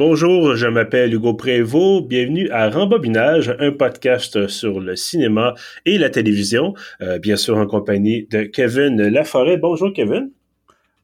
[0.00, 2.08] Bonjour, je m'appelle Hugo Prévost.
[2.08, 5.52] Bienvenue à Rembobinage, un podcast sur le cinéma
[5.84, 9.58] et la télévision, euh, bien sûr en compagnie de Kevin Laforêt.
[9.58, 10.30] Bonjour Kevin.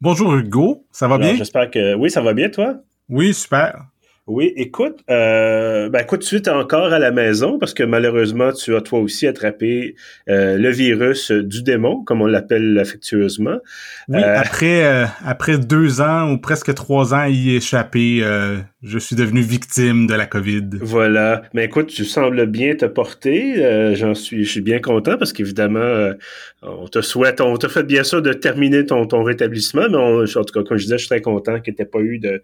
[0.01, 1.35] Bonjour Hugo, ça va bien?
[1.35, 2.77] J'espère que oui, ça va bien toi?
[3.11, 3.85] Oui, super.
[4.29, 8.75] Oui, écoute, euh, ben écoute, tu es encore à la maison parce que malheureusement, tu
[8.75, 9.95] as toi aussi attrapé
[10.29, 13.59] euh, le virus du démon, comme on l'appelle affectueusement.
[14.09, 18.25] Oui, euh, après après deux ans ou presque trois ans à y échapper,
[18.87, 20.79] je suis devenu victime de la COVID.
[20.81, 21.43] Voilà.
[21.53, 23.95] Mais écoute, tu sembles bien te porter.
[23.97, 26.13] J'en suis, je suis bien content parce qu'évidemment,
[26.63, 30.53] on te souhaite, on te fait bien sûr de terminer ton, rétablissement, mais en tout
[30.53, 32.43] cas, comme je disais, je suis très content qu'il n'y ait pas eu de,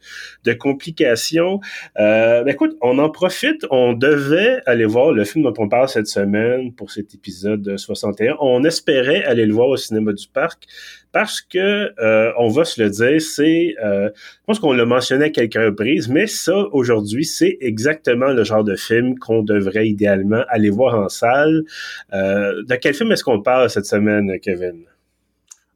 [0.55, 1.61] complications.
[1.99, 3.67] Euh, ben écoute, on en profite.
[3.71, 8.37] On devait aller voir le film dont on parle cette semaine pour cet épisode 61.
[8.41, 10.67] On espérait aller le voir au cinéma du parc
[11.13, 15.27] parce que euh, on va se le dire, c'est, euh, je pense qu'on l'a mentionné
[15.27, 20.43] à quelques reprises, mais ça aujourd'hui, c'est exactement le genre de film qu'on devrait idéalement
[20.49, 21.65] aller voir en salle.
[22.13, 24.85] Euh, de quel film est-ce qu'on parle cette semaine, Kevin?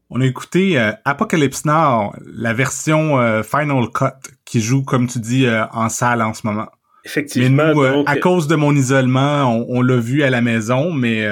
[0.09, 5.89] On a écouté Apocalypse Now, la version Final Cut, qui joue, comme tu dis, en
[5.89, 6.69] salle en ce moment.
[7.05, 7.75] Effectivement.
[7.75, 11.27] Mais à cause de mon isolement, on, l'a vu à la maison, mais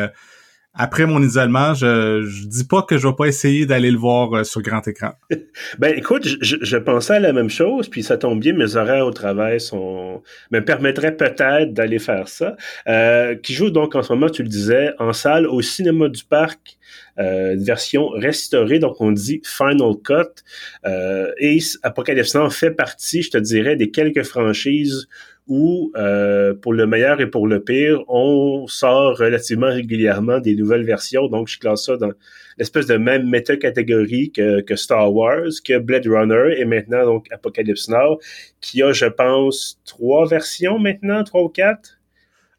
[0.75, 4.45] après mon isolement, je, je dis pas que je vais pas essayer d'aller le voir
[4.45, 5.13] sur grand écran.
[5.79, 9.13] ben écoute, je, pensais à la même chose, puis ça tombe bien, mes horaires au
[9.13, 12.57] travail sont me permettraient peut-être d'aller faire ça.
[13.43, 16.79] qui joue donc en ce moment, tu le disais, en salle au cinéma du parc
[17.19, 20.43] euh, une version restaurée, donc on dit Final Cut.
[20.87, 25.07] Euh, et Apocalypse Now fait partie, je te dirais, des quelques franchises
[25.47, 30.85] où, euh, pour le meilleur et pour le pire, on sort relativement régulièrement des nouvelles
[30.85, 31.29] versions.
[31.29, 32.13] Donc, je classe ça dans
[32.57, 37.89] l'espèce de même méta-catégorie que, que, Star Wars, que Blade Runner et maintenant donc Apocalypse
[37.89, 38.19] Now,
[38.61, 41.99] qui a, je pense, trois versions maintenant, trois ou quatre.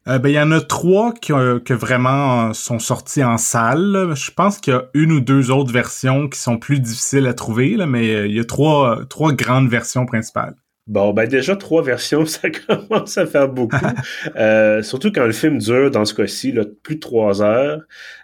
[0.08, 4.12] Euh, ben, il y en a trois qui, que vraiment sont sortis en salle.
[4.14, 7.34] Je pense qu'il y a une ou deux autres versions qui sont plus difficiles à
[7.34, 10.54] trouver, là, mais euh, il y a trois, trois grandes versions principales.
[10.86, 13.76] Bon, ben déjà, trois versions, ça commence à faire beaucoup.
[14.36, 17.82] euh, surtout quand le film dure, dans ce cas-ci, plus de trois heures.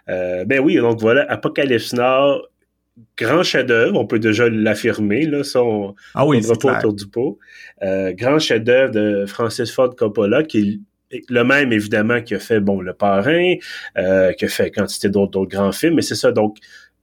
[0.09, 2.41] Euh, ben oui, donc voilà, Apocalypse Now,
[3.17, 7.07] grand chef-d'œuvre, on peut déjà l'affirmer, là, ça, on ah oui, ne pas autour du
[7.07, 7.37] pot.
[7.81, 10.81] Euh, grand chef-d'œuvre de Francis Ford Coppola, qui
[11.29, 13.53] le même évidemment qui a fait bon le parrain,
[13.97, 16.57] euh, qui a fait quantité d'autres grands films, mais c'est ça donc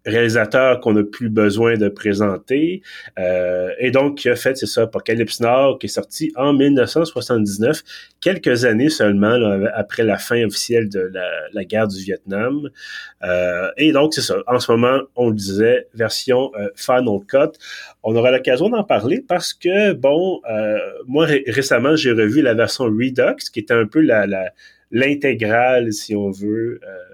[0.06, 2.82] réalisateur qu'on n'a plus besoin de présenter.
[3.18, 7.82] Euh, et donc, qui a fait, c'est ça, Apocalypse Nord, qui est sorti en 1979,
[8.20, 9.36] quelques années seulement
[9.74, 11.10] après la fin officielle de
[11.52, 12.70] la, guerre du Vietnam.
[13.22, 14.36] Euh, et donc, c'est ça.
[14.46, 17.58] En ce moment, on le disait, version euh, Final Cut.
[18.02, 22.84] On aura l'occasion d'en parler parce que, bon, euh, moi, récemment, j'ai revu la version
[22.84, 24.26] Redux, qui était un peu la
[24.90, 27.09] l'intégrale, si on veut, euh,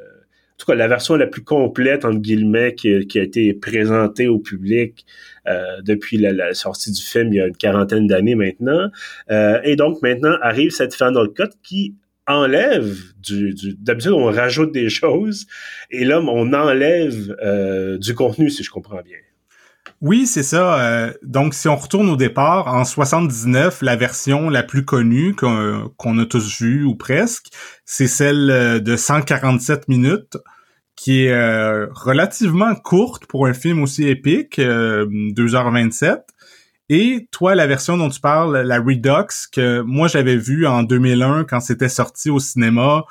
[0.56, 4.38] en tout cas la version la plus complète entre guillemets qui, a été présentée au
[4.38, 5.04] public
[5.46, 8.88] euh, depuis la, sortie du film il y a une quarantaine d'années maintenant.
[9.30, 11.94] Euh, et donc maintenant arrive cette Final Cut qui
[12.26, 15.46] enlève du, d'habitude on rajoute des choses
[15.90, 19.18] et là on enlève euh, du contenu si je comprends bien.
[20.02, 20.80] Oui, c'est ça.
[20.80, 26.18] Euh, donc, si on retourne au départ, en 79, la version la plus connue qu'on
[26.18, 27.46] a tous vue ou presque,
[27.84, 30.36] c'est celle euh, de 147 minutes,
[30.96, 36.20] qui est euh, relativement courte pour un film aussi épique, 2h27.
[36.88, 41.44] Et toi, la version dont tu parles, la Redux, que moi j'avais vue en 2001
[41.44, 43.04] quand c'était sorti au cinéma,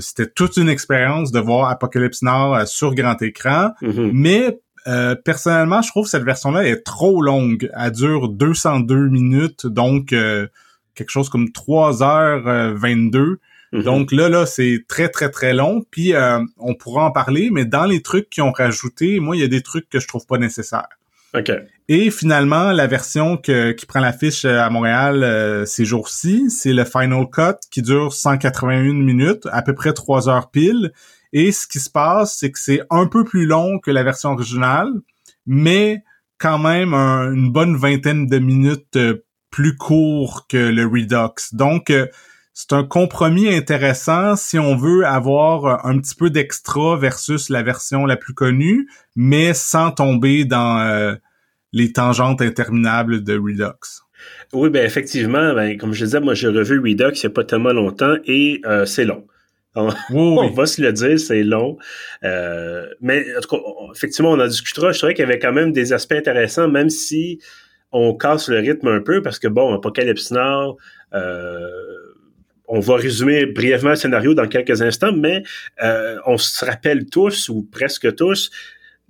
[0.00, 4.10] c'était toute une expérience de voir Apocalypse Now sur grand écran, mm-hmm.
[4.14, 7.70] mais euh, personnellement, je trouve que cette version-là est trop longue.
[7.74, 10.46] Elle dure 202 minutes, donc euh,
[10.94, 13.16] quelque chose comme 3h22.
[13.16, 13.36] Euh,
[13.72, 13.82] mhm.
[13.82, 15.84] Donc là, là, c'est très, très, très long.
[15.90, 16.12] Puis
[16.58, 19.48] on pourra en parler, mais dans les trucs qui ont rajouté, moi, il y a
[19.48, 20.88] des trucs que je trouve pas nécessaires.
[21.34, 21.50] OK.
[21.88, 27.58] Et finalement, la version qui prend l'affiche à Montréal ces jours-ci, c'est le Final Cut
[27.70, 30.92] qui dure 181 minutes, à peu près 3 heures pile.
[31.34, 34.30] Et ce qui se passe, c'est que c'est un peu plus long que la version
[34.30, 34.88] originale,
[35.46, 36.04] mais
[36.38, 41.34] quand même une bonne vingtaine de minutes euh, plus court que le Redux.
[41.52, 42.06] Donc, euh,
[42.52, 48.06] c'est un compromis intéressant si on veut avoir un petit peu d'extra versus la version
[48.06, 51.16] la plus connue, mais sans tomber dans euh,
[51.72, 54.04] les tangentes interminables de Redux.
[54.52, 57.42] Oui, ben effectivement, ben, comme je disais, moi j'ai revu Redux il n'y a pas
[57.42, 59.26] tellement longtemps et c'est long.
[59.74, 61.76] On, va se le dire, c'est long.
[62.22, 63.62] Euh, mais en tout cas,
[63.94, 64.92] effectivement, on en discutera.
[64.92, 67.40] Je trouvais qu'il y avait quand même des aspects intéressants, même si
[67.92, 70.76] on casse le rythme un peu parce que, bon, Apocalypse Now,
[72.66, 75.42] on va résumer brièvement le scénario dans quelques instants, mais
[76.26, 78.50] on se rappelle tous, ou presque tous,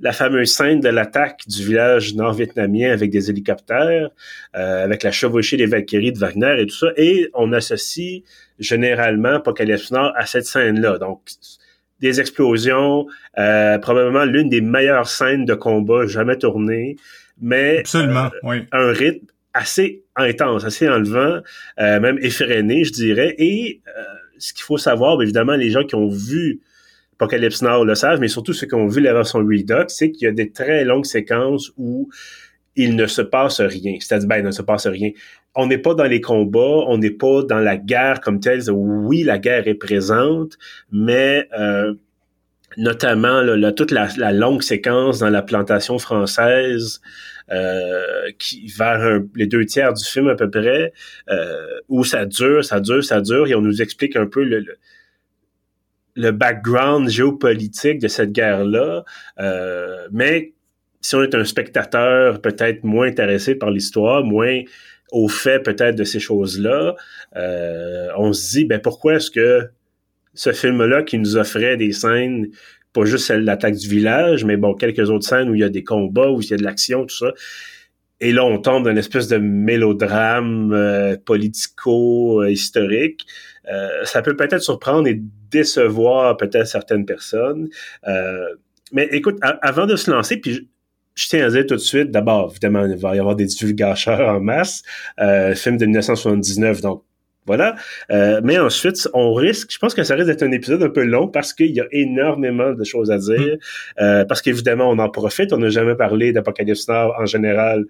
[0.01, 4.11] la fameuse scène de l'attaque du village nord-vietnamien avec des hélicoptères,
[4.57, 8.23] euh, avec la chevauchée des Valkyries de Wagner et tout ça, et on associe
[8.59, 10.99] généralement Apocalypse Nord à cette scène-là.
[10.99, 11.21] Donc,
[12.01, 13.07] des explosions,
[13.39, 16.97] euh, probablement l'une des meilleures scènes de combat jamais tournées,
[17.41, 18.57] mais Absolument, euh, oui.
[18.73, 21.41] un rythme assez intense, assez enlevant,
[21.79, 23.35] même effréné, je dirais.
[23.39, 23.81] Et
[24.39, 26.61] ce qu'il faut savoir, évidemment, les gens qui ont vu
[27.15, 30.25] Apocalypse Now le savent, mais surtout ceux qui ont vu la version Redux, c'est qu'il
[30.25, 32.11] y a des très longues séquences où
[32.77, 33.97] il ne se passe rien.
[34.01, 35.11] C'est-à-dire, ben, il ne se passe rien.
[35.55, 38.69] On n'est pas dans les combats, on n'est pas dans la guerre comme telle.
[38.71, 40.59] Oui, la guerre est présente,
[40.91, 41.95] mais euh,
[42.77, 47.01] notamment là, toute la, longue séquence dans la plantation française
[47.53, 50.93] euh, qui vers les deux tiers du film à peu près,
[51.29, 54.65] euh, où ça dure, ça dure, ça dure, et on nous explique un peu le
[56.17, 59.05] le background géopolitique de cette guerre-là,
[59.41, 60.53] euh, mais
[61.05, 64.63] si on est un spectateur peut-être moins intéressé par l'histoire, moins
[65.13, 66.97] au fait peut-être de ces choses-là,
[67.37, 69.69] euh, on se dit, ben pourquoi est-ce que
[70.33, 72.49] ce film-là qui nous offrait des scènes,
[72.95, 75.85] pas juste l'attaque du village, mais bon, quelques autres scènes où il y a des
[75.85, 77.33] combats, où il y a de l'action, tout ça,
[78.21, 83.27] et là, on tombe dans une espèce de mélodrame euh, politico-historique.
[83.71, 85.21] Euh, ça peut peut-être surprendre et
[85.51, 87.69] décevoir peut-être certaines personnes.
[88.09, 88.47] Euh,
[88.93, 90.71] mais écoute, avant de se lancer, puis
[91.15, 94.29] je, tiens à dire tout de suite, d'abord, évidemment, il va y avoir des divulgateurs
[94.29, 94.83] en masse.
[95.55, 97.05] film de 1979, donc
[97.47, 97.75] voilà.
[98.11, 101.05] Euh, mais ensuite, on risque, je pense que ça risque d'être un épisode un peu
[101.05, 103.57] long parce qu'il y a énormément de choses à dire.
[103.57, 104.03] Mm.
[104.03, 105.53] Euh, parce qu'évidemment, on en profite.
[105.53, 107.85] On n'a jamais parlé d'Apocalypse Nord en général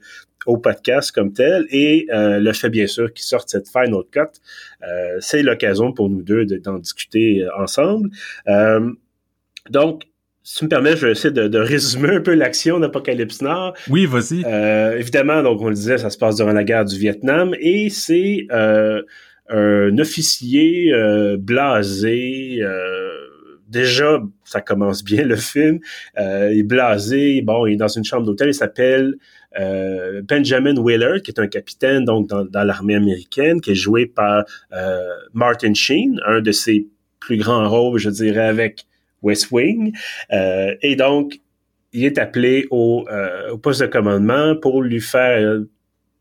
[0.46, 1.66] au podcast comme tel.
[1.70, 4.40] Et euh, le fait, bien sûr, qu'il sorte cette Final Cut,
[4.82, 8.10] euh, c'est l'occasion pour nous deux d'en discuter ensemble.
[9.70, 10.02] donc,
[10.44, 13.74] si tu me permets, je vais essayer de, de résumer un peu l'action d'Apocalypse Nord.
[13.88, 14.44] Oui, vas-y.
[14.98, 18.46] évidemment, donc on le disait, ça se passe durant la guerre du Vietnam et c'est
[18.52, 19.02] euh,
[19.48, 22.58] un officier euh, blasé.
[22.60, 23.10] Euh,
[23.68, 25.80] déjà, ça commence bien le film.
[26.18, 27.42] Euh, il est blasé.
[27.42, 28.48] Bon, il est dans une chambre d'hôtel.
[28.48, 29.14] Il s'appelle
[30.24, 34.44] Benjamin Willard, qui est un capitaine donc dans, dans l'armée américaine, qui est joué par
[35.32, 36.88] Martin Sheen, un de ses
[37.20, 38.84] plus grands rôles, je dirais, avec
[39.24, 39.92] West Wing.
[40.30, 41.40] et donc,
[41.92, 43.06] il est appelé au,
[43.50, 45.60] au poste de commandement pour lui faire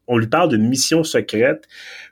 [0.07, 1.67] on lui parle d'une mission secrète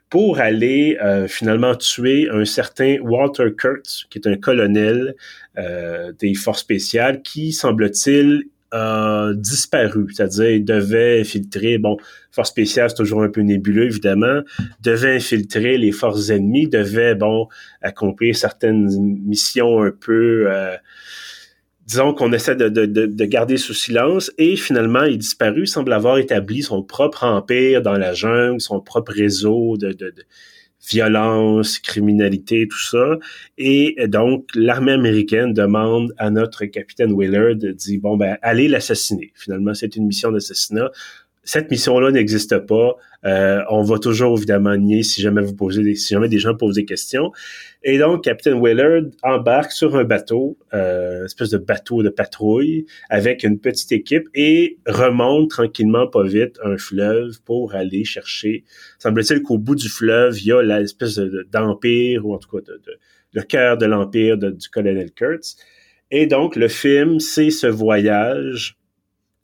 [0.08, 5.14] pour aller euh, finalement tuer un certain Walter Kurtz, qui est un colonel
[5.58, 10.06] euh, des forces spéciales, qui, semble-t-il, a disparu.
[10.12, 11.96] C'est-à-dire, il devait infiltrer, bon,
[12.30, 14.40] force spéciale, c'est toujours un peu nébuleux, évidemment,
[14.80, 17.48] devait infiltrer les forces ennemies, devait, bon,
[17.82, 18.88] accomplir certaines
[19.24, 20.46] missions un peu...
[20.48, 20.76] Euh,
[21.86, 26.16] disons qu'on essaie de, de, de, garder sous silence, et finalement, il disparu, semble avoir
[26.18, 29.94] établi son propre empire dans la jungle, son propre réseau de,
[30.88, 33.18] violence, criminalité, tout ça.
[33.58, 39.32] Et donc, l'armée américaine demande à notre capitaine Willard, dit, bon, ben, allez l'assassiner.
[39.34, 40.90] Finalement, c'est une mission d'assassinat
[41.44, 42.96] cette mission-là n'existe pas.
[43.24, 46.54] Euh, on va toujours évidemment nier si jamais vous posez des, si jamais des gens
[46.54, 47.32] posent des questions.
[47.82, 52.86] Et donc, Captain Willard embarque sur un bateau, euh, une espèce de bateau de patrouille,
[53.10, 58.64] avec une petite équipe et remonte tranquillement, pas vite, un fleuve pour aller chercher.
[58.98, 61.18] Semble-t-il qu'au bout du fleuve, il y a l'espèce
[61.50, 62.80] d'empire, ou en tout cas de,
[63.32, 65.56] le cœur de l'empire du colonel Kurtz.
[66.12, 68.76] Et donc, le film, c'est ce voyage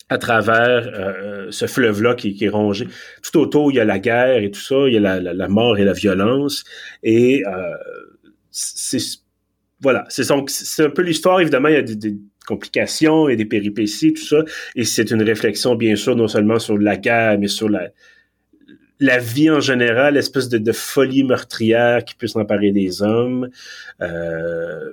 [0.09, 2.89] à travers euh, ce fleuve-là qui, qui, est rongé.
[3.23, 5.49] Tout autour, il y a la guerre et tout ça, il y a la, la,
[5.49, 6.65] mort et la violence.
[7.03, 7.75] Et euh,
[8.51, 8.99] c'est
[9.81, 11.41] voilà, c'est un peu l'histoire.
[11.41, 14.43] Évidemment, il y a des, complications et des péripéties, tout ça.
[14.75, 17.89] Et c'est une réflexion, bien sûr, non seulement sur la guerre, mais sur la,
[19.01, 23.51] la vie en général, l'espèce de, de, folie meurtrière qui peut s'emparer des hommes.
[24.01, 24.91] Euh,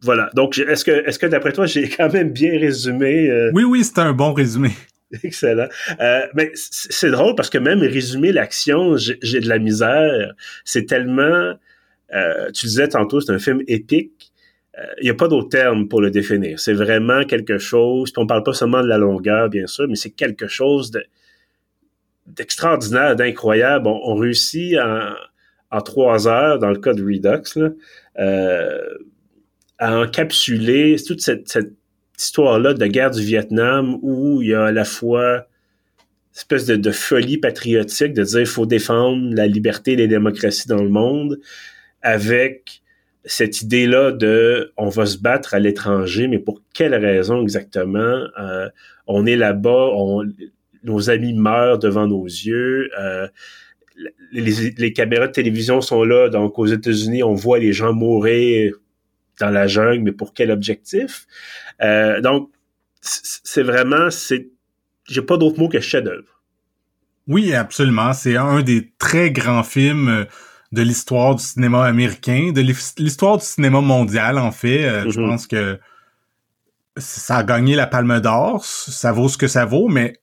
[0.00, 0.30] voilà.
[0.34, 3.50] Donc, est-ce que, est-ce que d'après toi, j'ai quand même bien résumé euh?
[3.54, 4.70] Oui, oui, c'était un bon résumé.
[5.22, 5.68] Excellent.
[6.00, 10.34] Euh, mais c'est drôle parce que même résumer l'action, j'ai de la misère.
[10.64, 11.54] C'est tellement.
[12.14, 14.32] Euh, tu disais tantôt, c'est un film épique.
[15.00, 16.60] Il n'y a pas d'autre terme pour le définir.
[16.60, 18.12] C'est vraiment quelque chose.
[18.12, 21.04] Puis on parle pas seulement de la longueur, bien sûr, mais c'est quelque chose de
[22.26, 23.88] d'extraordinaire, d'incroyable.
[23.88, 25.14] On, on, réussit en,
[25.70, 27.70] en trois heures, dans le cas de Redux, là,
[28.18, 28.98] euh,
[29.78, 31.72] à encapsuler toute cette, cette
[32.18, 35.46] histoire-là de guerre du Vietnam où il y a à la fois
[36.38, 40.82] espèce de, folie patriotique de dire il faut défendre la liberté et les démocraties dans
[40.82, 41.40] le monde
[42.00, 42.82] avec
[43.24, 48.24] cette idée-là de on va se battre à l'étranger, mais pour quelle raison exactement?
[48.40, 48.68] Euh,
[49.06, 49.90] on est là-bas,
[50.84, 52.88] nos amis meurent devant nos yeux.
[52.98, 53.26] Euh,
[54.32, 58.74] les, caméras de télévision sont là, donc aux États-Unis, on voit les gens mourir
[59.40, 61.26] dans la jungle, mais pour quel objectif?
[61.82, 62.50] Euh, donc,
[63.00, 64.48] c'est vraiment, c'est
[65.08, 66.42] j'ai pas d'autre mot que chef-d'œuvre.
[67.26, 68.12] Oui, absolument.
[68.12, 70.24] C'est un des très grands films euh,
[70.72, 74.84] de l'histoire du cinéma américain, de l'histoire du cinéma mondial, en fait.
[74.84, 75.28] Euh, je mm-hmm.
[75.28, 75.78] pense que
[76.96, 78.64] ça a gagné la Palme d'Or.
[78.64, 80.14] Ça vaut ce que ça vaut, mais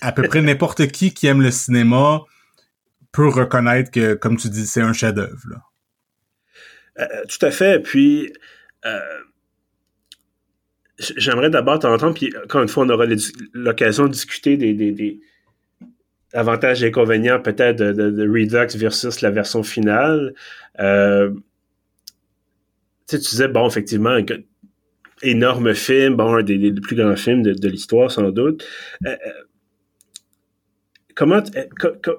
[0.00, 2.22] à peu près n'importe qui qui aime le cinéma
[3.12, 5.70] peut reconnaître que, comme tu dis, c'est un chef-d'œuvre.
[6.98, 7.82] Euh, tout à fait.
[7.82, 8.32] Puis,
[10.98, 13.06] j'aimerais d'abord t'entendre, puis encore une fois, on aura
[13.52, 15.20] l'occasion de discuter des,
[16.34, 20.34] avantages et inconvénients peut-être de, Redux versus la version finale.
[20.80, 21.30] Euh,
[23.08, 24.24] tu disais, bon, effectivement, un
[25.22, 28.64] énorme film, bon, un des, plus grands films de, l'histoire, sans doute.
[29.06, 29.30] Euh, euh,
[31.14, 31.42] comment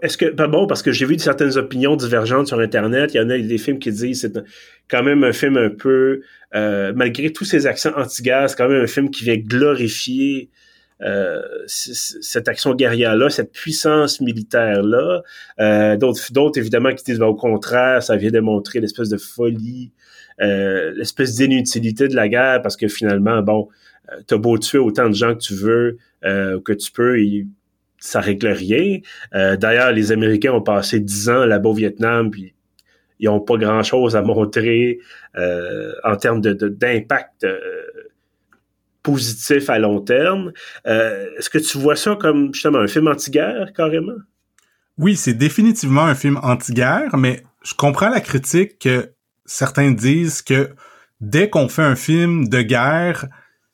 [0.01, 3.13] est-ce que ben bon parce que j'ai vu certaines opinions divergentes sur internet.
[3.13, 4.39] Il y en a des films qui disent c'est
[4.87, 6.21] quand même un film un peu
[6.55, 10.49] euh, malgré tous ces accents anti-guerre c'est quand même un film qui vient glorifier
[11.01, 15.23] euh, cette action guerrière là cette puissance militaire là
[15.59, 19.91] euh, d'autres d'autres évidemment qui disent ben, au contraire ça vient démontrer l'espèce de folie
[20.39, 23.69] l'espèce d'inutilité de la guerre parce que finalement bon
[24.27, 27.19] t'as beau tuer autant de gens que tu veux que tu peux
[28.03, 28.99] ça règle rien.
[29.33, 32.53] Euh, d'ailleurs, les Américains ont passé dix ans là-bas au Vietnam, puis
[33.19, 34.99] ils n'ont pas grand-chose à montrer
[35.37, 37.59] euh, en termes d'impact euh,
[39.03, 40.51] positif à long terme.
[40.83, 44.19] Est-ce que tu vois ça comme justement un film anti-guerre, carrément?
[44.97, 49.11] Oui, c'est définitivement un film anti-guerre, mais je comprends la critique que
[49.45, 50.71] certains disent que
[51.21, 53.27] dès qu'on fait un film de guerre,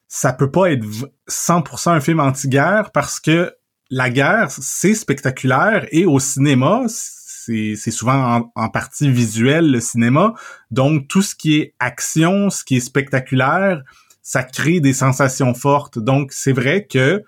[0.07, 0.85] ça peut pas être
[1.27, 3.55] 100% un film anti-guerre parce que
[3.89, 10.33] la guerre, c'est spectaculaire et au cinéma, c'est souvent en, partie visuel le cinéma.
[10.69, 13.81] Donc tout ce qui est action, ce qui est spectaculaire,
[14.21, 15.97] ça crée des sensations fortes.
[15.97, 17.23] Donc c'est vrai que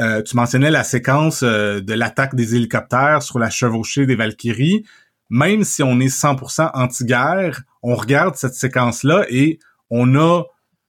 [0.00, 4.84] euh, tu mentionnais la séquence euh, de l'attaque des hélicoptères sur la chevauchée des Valkyries.
[5.28, 9.58] Même si on est 100% anti-guerre, on regarde cette séquence-là et
[9.90, 10.44] on a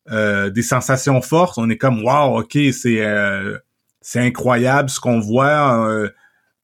[0.09, 1.57] euh, des sensations fortes.
[1.57, 3.01] On est comme wow, ok, c'est
[4.01, 5.87] c'est incroyable ce qu'on voit.
[5.87, 6.09] Euh,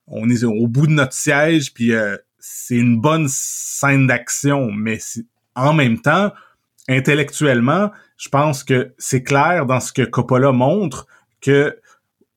[0.07, 4.97] on est au bout de notre siège, puis euh, c'est une bonne scène d'action, mais
[5.55, 6.31] en même temps,
[6.89, 11.07] intellectuellement, je pense que c'est clair dans ce que Coppola montre
[11.41, 11.77] que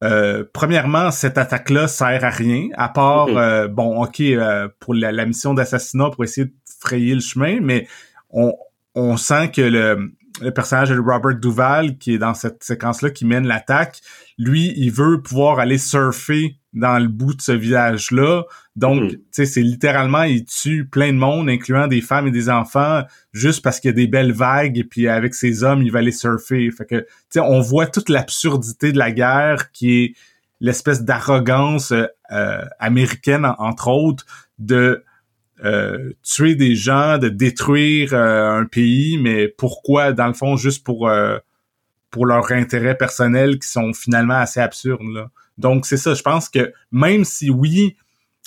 [0.02, 3.66] euh, premièrement, cette attaque-là sert à rien, à part, mm-hmm.
[3.68, 4.22] bon, ok,
[4.80, 7.86] pour la, mission d'assassinat, pour essayer de frayer le chemin, mais
[8.30, 8.54] on,
[8.94, 13.24] on sent que le, le personnage de Robert Duval, qui est dans cette séquence-là, qui
[13.24, 14.00] mène l'attaque,
[14.38, 18.44] lui, il veut pouvoir aller surfer dans le bout de ce village-là.
[18.76, 19.08] Donc, hmm.
[19.08, 23.02] tu sais, c'est littéralement, il tue plein de monde, incluant des femmes et des enfants,
[23.32, 25.98] juste parce qu'il y a des belles vagues, et puis avec ses hommes, il va
[25.98, 26.70] aller surfer.
[26.70, 30.14] Fait que, tu sais, on voit toute l'absurdité de la guerre, qui est
[30.60, 34.24] l'espèce d'arrogance euh, américaine, entre autres,
[34.58, 35.04] de
[35.64, 40.84] euh, tuer des gens, de détruire euh, un pays, mais pourquoi, dans le fond, juste
[40.84, 41.10] pour
[42.10, 45.14] pour leurs intérêts personnels qui sont finalement assez absurdes.
[45.14, 45.30] Là.
[45.58, 47.96] Donc c'est ça, je pense que même si oui,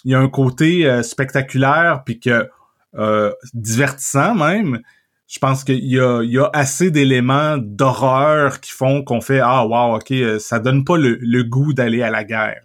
[0.03, 2.49] il y a un côté euh, spectaculaire puis que
[2.95, 4.81] euh, divertissant même,
[5.27, 9.39] je pense qu'il y a, il y a assez d'éléments d'horreur qui font qu'on fait
[9.39, 12.63] ah wow ok euh, ça donne pas le, le goût d'aller à la guerre.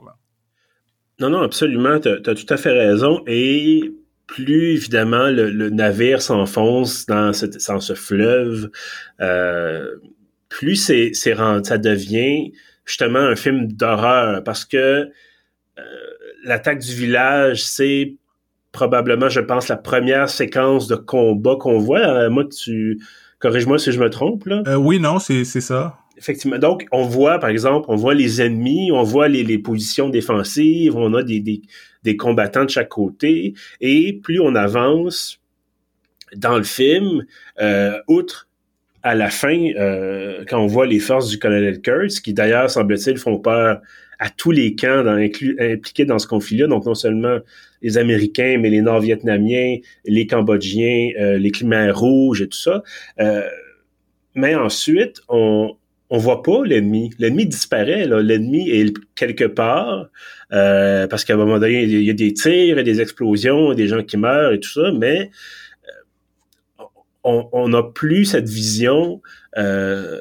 [1.20, 3.92] Non non absolument, tu as, tout à fait raison et
[4.28, 8.70] plus évidemment le, navire s'enfonce dans, ce fleuve,
[9.20, 9.96] euh,
[10.48, 12.52] plus c'est, c'est ça devient
[12.84, 15.10] justement un film d'horreur parce que euh,
[16.44, 18.14] l'attaque du village, c'est
[18.70, 22.00] probablement, je pense, la première séquence de combat qu'on voit.
[22.00, 23.00] Euh, moi, tu
[23.40, 24.78] corrige-moi si je me trompe là.
[24.78, 25.98] Oui, non, c'est ça.
[26.18, 26.58] Effectivement.
[26.58, 30.96] Donc, on voit, par exemple, on voit les ennemis, on voit les, les positions défensives,
[30.96, 31.62] on a des, des,
[32.02, 35.40] des combattants de chaque côté, et plus on avance
[36.36, 37.24] dans le film,
[37.60, 38.48] euh, outre
[39.02, 43.16] à la fin, euh, quand on voit les forces du colonel Kurtz, qui d'ailleurs, semble-t-il,
[43.16, 43.80] font peur
[44.18, 47.38] à tous les camps impliqués dans ce conflit-là, donc non seulement
[47.82, 52.82] les Américains, mais les Nord-Vietnamiens, les Cambodgiens, euh, les Khmers rouges et tout ça.
[53.20, 53.48] Euh,
[54.34, 55.76] mais ensuite, on,
[56.10, 57.10] on voit pas l'ennemi.
[57.18, 58.06] L'ennemi disparaît.
[58.06, 60.08] L'ennemi est quelque part
[60.52, 64.02] euh, parce qu'à un moment donné, il y a des tirs, des explosions, des gens
[64.02, 65.30] qui meurent et tout ça, mais
[66.80, 66.84] euh,
[67.24, 69.20] on n'a plus cette vision.
[69.56, 70.18] Euh,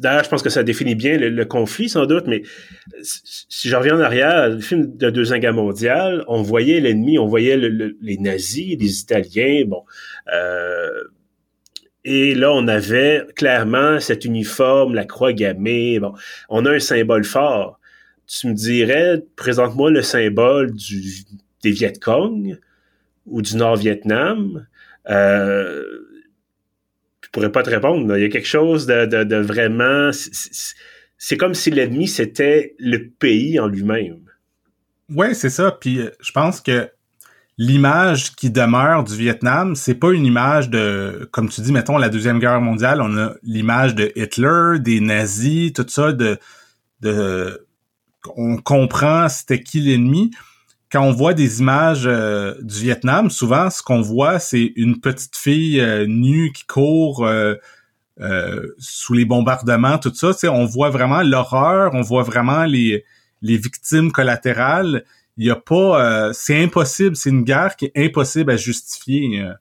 [0.00, 2.42] D'ailleurs, je pense que ça définit bien le, conflit, sans doute, mais
[3.02, 7.26] si je reviens en arrière, le film de Deuxième Guerre mondiale, on voyait l'ennemi, on
[7.26, 9.84] voyait les nazis, les Italiens, bon.
[10.32, 10.90] Euh,
[12.08, 15.98] et là, on avait clairement cet uniforme, la croix gammée.
[15.98, 16.14] Bon,
[16.48, 17.80] on a un symbole fort.
[18.28, 21.24] Tu me dirais, présente-moi le symbole du,
[21.64, 22.60] des Viet Cong
[23.26, 24.68] ou du Nord-Vietnam.
[25.10, 25.82] Euh,
[27.22, 28.16] je pourrais pas te répondre.
[28.16, 30.10] Il y a quelque chose de, de, vraiment...
[31.18, 34.20] C'est comme si l'ennemi, c'était le pays en lui-même.
[35.10, 35.72] Ouais, c'est ça.
[35.72, 36.88] Puis euh, je pense que
[37.58, 42.08] l'image qui demeure du Vietnam, c'est pas une image de, comme tu dis, mettons la
[42.08, 46.38] deuxième guerre mondiale, on a l'image de Hitler, des nazis, tout ça, de,
[47.00, 47.66] de,
[48.36, 50.30] on comprend c'était qui l'ennemi.
[50.92, 55.36] Quand on voit des images euh, du Vietnam, souvent ce qu'on voit, c'est une petite
[55.36, 57.56] fille euh, nue qui court euh,
[58.78, 60.32] sous les bombardements, tout ça.
[60.44, 63.04] on voit vraiment l'horreur, on voit vraiment les,
[63.42, 65.04] les victimes collatérales
[65.36, 69.42] il y a pas, euh, c'est impossible, c'est une guerre qui est impossible à justifier.
[69.42, 69.52] Euh.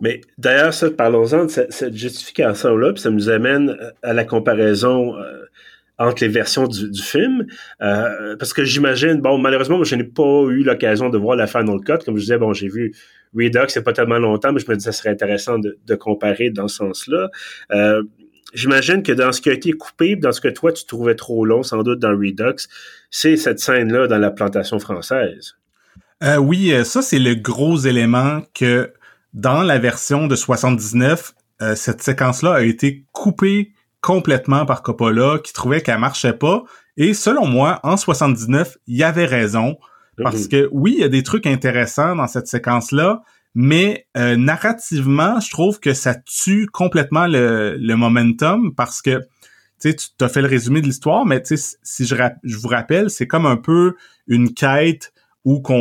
[0.00, 5.44] Mais d'ailleurs, ça, parlons-en de cette, justification-là, puis ça nous amène à la comparaison euh,
[5.98, 7.46] entre les versions du, film,
[7.80, 11.80] parce que j'imagine, bon, malheureusement, moi, je n'ai pas eu l'occasion de voir la Final
[11.84, 12.94] Cut, comme je disais, bon, j'ai vu
[13.34, 16.50] Redux, c'est pas tellement longtemps, mais je me dis ça serait intéressant de, de comparer
[16.50, 17.30] dans ce sens-là.
[18.54, 21.44] J'imagine que dans ce qui a été coupé, dans ce que toi tu trouvais trop
[21.44, 22.66] long, sans doute dans Redux,
[23.10, 25.56] c'est cette scène-là dans la plantation française.
[26.22, 28.92] Euh, oui, euh, ça c'est le gros élément que
[29.34, 35.52] dans la version de 79, euh, cette séquence-là a été coupée complètement par Coppola, qui
[35.52, 36.64] trouvait qu'elle marchait pas.
[36.96, 39.76] Et selon moi, en 79, il y avait raison.
[40.16, 40.48] Parce mm-hmm.
[40.48, 43.22] que oui, il y a des trucs intéressants dans cette séquence-là,
[43.60, 49.20] mais euh, narrativement, je trouve que ça tue complètement le, le momentum parce que
[49.80, 53.46] tu as fait le résumé de l'histoire, mais si je, je vous rappelle, c'est comme
[53.46, 53.96] un peu
[54.28, 55.12] une quête
[55.44, 55.74] où qu'on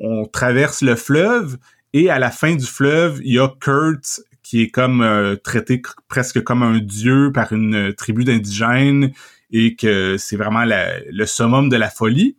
[0.00, 1.58] on, traverse le fleuve
[1.92, 5.82] et à la fin du fleuve, il y a Kurt qui est comme euh, traité
[6.06, 9.10] presque comme un dieu par une tribu d'indigènes
[9.50, 12.36] et que c'est vraiment le summum de la folie.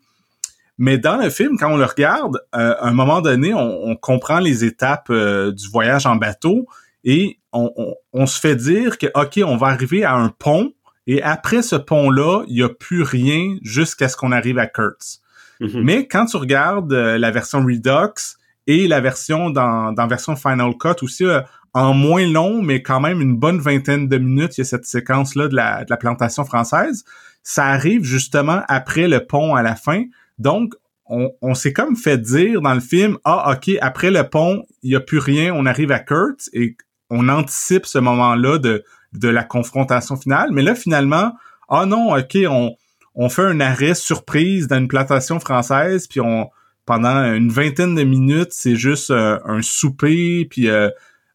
[0.77, 4.39] Mais dans le film, quand on le regarde, euh, à un moment donné, on, comprend
[4.39, 6.67] les étapes euh, du voyage en bateau
[7.03, 10.73] et on, se fait dire que, OK, on va arriver à un pont
[11.07, 15.21] et après ce pont-là, il n'y a plus rien jusqu'à ce qu'on arrive à Kurtz.
[15.61, 15.81] Mm-hmm.
[15.81, 18.37] Mais quand tu regardes euh, la version Redux
[18.67, 21.25] et la version dans, dans version Final Cut aussi,
[21.73, 24.85] en moins long, mais quand même une bonne vingtaine de minutes, il y a cette
[24.85, 27.03] séquence-là de la, de la plantation française.
[27.43, 30.03] Ça arrive justement après le pont à la fin.
[30.39, 30.73] Donc,
[31.09, 34.95] on, s'est comme fait dire dans le film, ah, OK, après le pont, il n'y
[34.95, 36.75] a plus rien, on arrive à Kurt et
[37.09, 40.49] on anticipe ce moment-là de, de la confrontation finale.
[40.51, 41.33] Mais là, finalement,
[41.69, 42.75] ah non, OK, on,
[43.15, 46.49] on fait un arrêt surprise dans une plantation française, puis on
[46.85, 50.89] pendant une vingtaine de minutes, c'est juste euh, un souper, puis euh,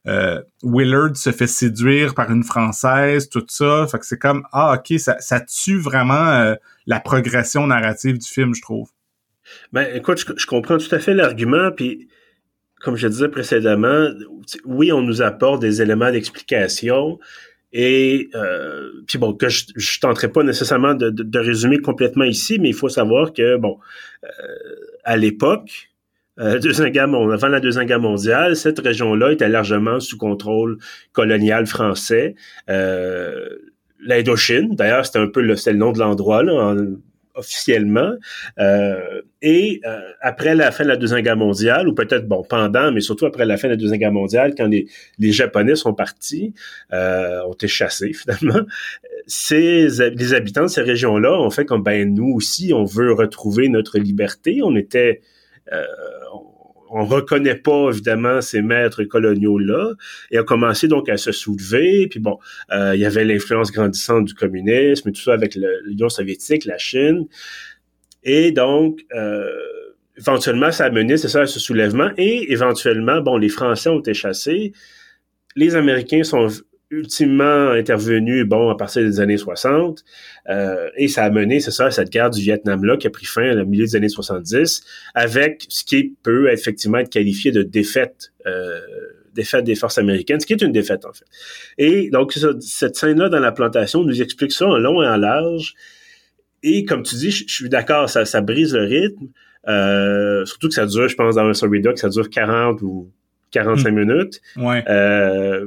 [0.09, 3.87] euh, Willard se fait séduire par une française, tout ça.
[3.91, 6.55] Fait que c'est comme ah ok, ça, tue vraiment euh,
[6.87, 8.89] la progression narrative du film, je trouve.
[9.73, 12.09] Ben écoute, je, comprends tout à fait l'argument, puis
[12.81, 14.09] comme je disais précédemment,
[14.65, 17.19] oui, on nous apporte des éléments d'explication.
[17.75, 22.59] Et euh, puis bon, que je, je tenterai pas nécessairement de, de, résumer complètement ici,
[22.59, 23.79] mais il faut savoir que bon,
[25.05, 25.92] à l'époque,
[26.39, 30.79] euh, deuxième guerre, avant la Deuxième Guerre mondiale, cette région-là était largement sous contrôle
[31.13, 32.35] colonial français.
[32.71, 33.49] Euh,
[34.05, 36.75] L'Indochine, d'ailleurs, c'était un peu le, le nom de l'endroit là,
[37.35, 38.13] officiellement.
[38.59, 42.93] Euh, et euh, après la fin de la Deuxième Guerre mondiale, ou peut-être bon pendant,
[42.93, 44.87] mais surtout après la fin de la Deuxième Guerre mondiale, quand les,
[45.19, 46.53] les Japonais sont partis,
[46.93, 48.63] euh, ont été chassés finalement,
[49.27, 53.69] ces, les habitants de ces régions-là ont fait comme ben nous aussi, on veut retrouver
[53.69, 54.61] notre liberté.
[54.63, 55.21] On était
[56.93, 59.93] on reconnaît pas évidemment ces maîtres coloniaux là
[60.31, 62.07] et a commencé donc à se soulever.
[62.09, 62.39] Puis bon
[62.71, 66.77] euh, il y avait l'influence grandissante du communisme et tout ça avec l'Union soviétique la
[66.77, 67.27] Chine.
[68.23, 69.49] Et donc euh,
[70.19, 72.11] éventuellement ça a mené c'est ça à ce soulèvement.
[72.19, 74.73] Et éventuellement bon les Français ont été chassés.
[75.57, 76.49] Les Américains sont
[76.93, 80.05] ultimement intervenu, bon, à partir des années 60,
[80.49, 83.59] euh, et ça a mené, c'est ça, cette guerre du Vietnam-là qui a pris fin
[83.59, 88.81] au milieu des années 70, avec ce qui peut effectivement être qualifié de défaite euh,
[89.35, 91.25] défaite des forces américaines, ce qui est une défaite en fait.
[91.79, 95.75] Et donc cette scène-là dans la plantation nous explique ça en long et en large.
[96.63, 99.29] Et comme tu dis, je, suis d'accord, ça, ça brise le rythme.
[99.69, 103.11] Euh, surtout que ça dure, je pense, dans un Story Doc, ça dure 40 ou
[103.53, 103.95] 45 hmm.
[103.95, 104.41] minutes.
[104.57, 104.85] Ouais.
[104.89, 105.67] Euh,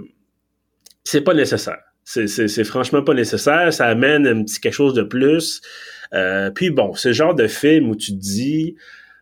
[1.05, 1.79] c'est pas nécessaire.
[2.03, 3.71] C'est franchement pas nécessaire.
[3.73, 5.61] Ça amène un petit quelque chose de plus.
[6.13, 8.75] Euh, puis bon, le genre de film où tu te dis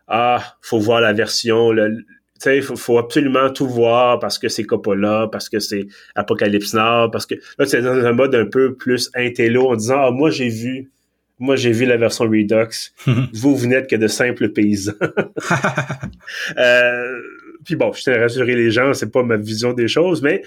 [0.08, 2.04] Ah, faut voir la version, le,
[2.46, 7.08] il faut, faut, absolument tout voir parce que c'est Coppola, parce que c'est Apocalypse Now,
[7.10, 10.30] parce que là, c'est dans un mode un peu plus intello en disant Ah, moi
[10.30, 10.90] j'ai vu
[11.38, 12.92] moi, j'ai vu la version Redux.
[13.32, 14.92] vous, vous n'êtes que de simples paysans.
[16.56, 17.20] euh,
[17.64, 20.42] puis bon, je tiens à rassurer les gens, c'est pas ma vision des choses, mais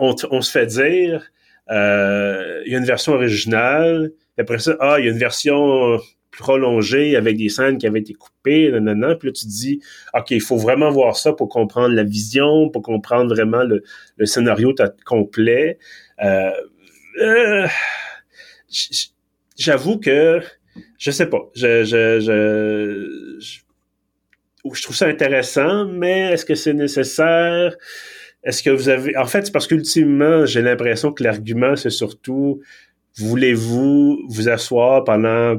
[0.00, 1.30] on, on se fait dire,
[1.70, 5.18] euh, il y a une version originale, et après ça, ah, il y a une
[5.18, 5.98] version
[6.32, 9.80] prolongée avec des scènes qui avaient été coupées, nanana, puis là, tu dis,
[10.14, 13.82] OK, il faut vraiment voir ça pour comprendre la vision, pour comprendre vraiment le,
[14.16, 15.78] le scénario complet.
[16.22, 16.50] Euh,
[17.20, 17.66] euh,
[19.58, 20.40] j'avoue que
[20.98, 21.50] je sais pas.
[21.54, 23.60] Je, je, je,
[24.74, 27.76] je, trouve ça intéressant, mais est-ce que c'est nécessaire?
[28.42, 29.16] Est-ce que vous avez.
[29.16, 32.62] En fait, c'est parce qu'ultimement, j'ai l'impression que l'argument, c'est surtout
[33.16, 35.56] voulez-vous vous asseoir pendant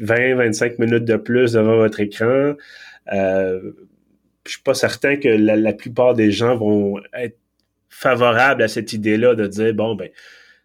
[0.00, 2.54] 20-25 minutes de plus devant votre écran?
[3.12, 3.72] Euh,
[4.46, 7.38] je suis pas certain que la, la, plupart des gens vont être
[7.88, 10.08] favorables à cette idée-là de dire bon ben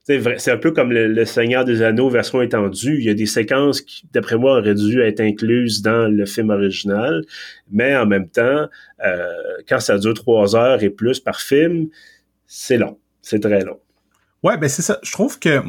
[0.03, 2.97] c'est un peu comme le, Seigneur des Anneaux version étendue.
[2.99, 6.49] Il y a des séquences qui, d'après moi, auraient dû être incluses dans le film
[6.49, 7.23] original,
[7.71, 8.67] mais en même temps,
[9.05, 9.27] euh,
[9.67, 11.87] quand ça dure trois heures et plus par film,
[12.47, 13.79] c'est long, c'est très long.
[14.43, 14.99] Ouais, ben c'est ça.
[15.03, 15.61] Je trouve que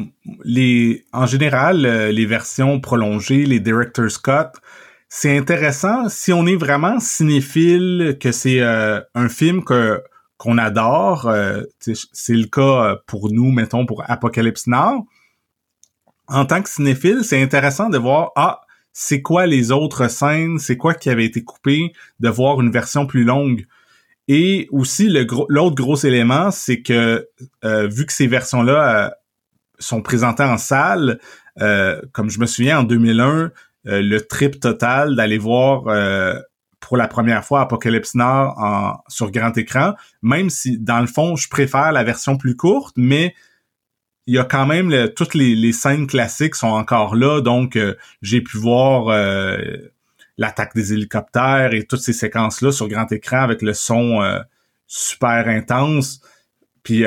[0.43, 4.59] les, en général, euh, les versions prolongées, les director's cut,
[5.07, 10.03] c'est intéressant si on est vraiment cinéphile, que c'est euh, un film que
[10.37, 11.27] qu'on adore.
[11.27, 15.07] Euh, c'est le cas euh, pour nous, mettons, pour Apocalypse Now.
[16.27, 18.61] En tant que cinéphile, c'est intéressant de voir, ah,
[18.93, 23.05] c'est quoi les autres scènes, c'est quoi qui avait été coupé, de voir une version
[23.05, 23.65] plus longue.
[24.27, 27.27] Et aussi, l'autre gros élément, c'est que
[27.63, 29.15] euh, vu que ces versions-là
[29.77, 31.19] sont présentées en salle,
[32.11, 33.51] comme je me souviens en 2001,
[33.83, 35.83] le trip total d'aller voir
[36.85, 41.35] pour la première fois Apocalypse Now en, sur grand écran, même si dans le fond,
[41.35, 43.33] je préfère la version plus courte, mais
[44.27, 48.41] il y a quand même toutes les, scènes classiques sont encore là, donc euh, j'ai
[48.41, 49.57] pu voir euh,
[50.37, 54.39] l'attaque des hélicoptères et toutes ces séquences-là sur grand écran avec le son euh,
[54.85, 56.21] super intense.
[56.83, 57.03] Puis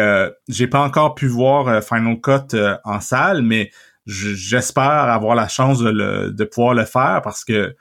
[0.49, 3.71] j'ai pas encore pu voir Final Cut en salle, mais
[4.07, 7.77] j'espère avoir la chance de, de pouvoir le faire parce que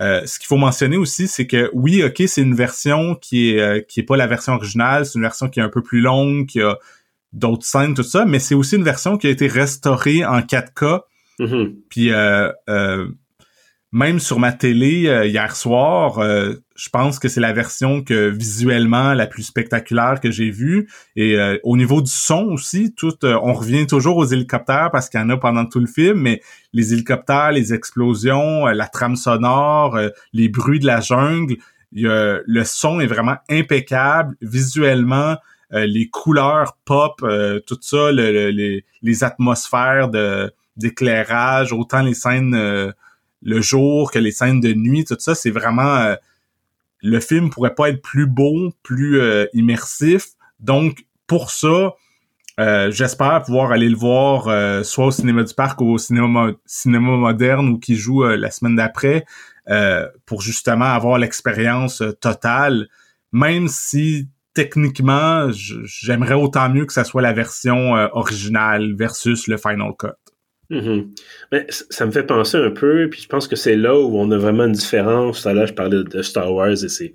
[0.00, 3.60] euh, ce qu'il faut mentionner aussi, c'est que oui, ok, c'est une version qui est
[3.60, 6.00] euh, qui est pas la version originale, c'est une version qui est un peu plus
[6.00, 6.78] longue, qui a
[7.32, 11.00] d'autres scènes, tout ça, mais c'est aussi une version qui a été restaurée en 4K.
[11.38, 11.74] Mm-hmm.
[11.88, 13.06] Puis euh,
[13.92, 16.20] même sur ma télé hier soir,
[16.74, 20.88] je pense que c'est la version que visuellement la plus spectaculaire que j'ai vue.
[21.16, 25.08] Et euh, au niveau du son aussi, tout, euh, on revient toujours aux hélicoptères parce
[25.08, 26.40] qu'il y en a pendant tout le film, mais
[26.72, 29.98] les hélicoptères, les explosions, euh, la trame sonore,
[30.32, 31.56] les bruits de la jungle,
[31.92, 35.36] le son est vraiment impeccable visuellement.
[35.70, 37.24] les couleurs pop,
[37.66, 42.54] tout ça, les, les, atmosphères de d'éclairage, autant les scènes
[43.44, 46.14] le jour que les scènes de nuit, tout ça, c'est vraiment
[47.02, 50.28] le film pourrait pas être plus beau, plus euh, immersif.
[50.60, 51.94] Donc, pour ça,
[52.60, 56.52] euh, j'espère pouvoir aller le voir euh, soit au cinéma du parc ou au cinéma,
[56.64, 59.24] cinéma moderne ou qui joue la semaine d'après
[60.26, 62.88] pour justement avoir l'expérience totale,
[63.30, 69.92] même si techniquement, j'aimerais autant mieux que ça soit la version originale versus le Final
[69.96, 70.21] Cut.
[70.72, 71.06] Mm-hmm.
[71.52, 74.30] Mais ça me fait penser un peu, puis je pense que c'est là où on
[74.30, 75.42] a vraiment une différence.
[75.42, 77.12] Tout à l'heure, je parlais de Star Wars et c'est,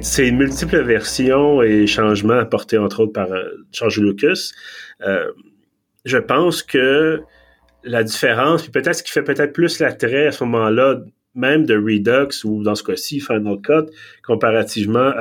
[0.00, 4.52] c'est multiples versions et changements apportés entre autres par euh, George Lucas.
[5.02, 5.30] Euh,
[6.06, 7.20] je pense que
[7.84, 11.00] la différence, puis peut-être ce qui fait peut-être plus l'attrait à ce moment-là,
[11.34, 13.92] même de Redux ou dans ce cas-ci Final Cut,
[14.24, 15.12] comparativement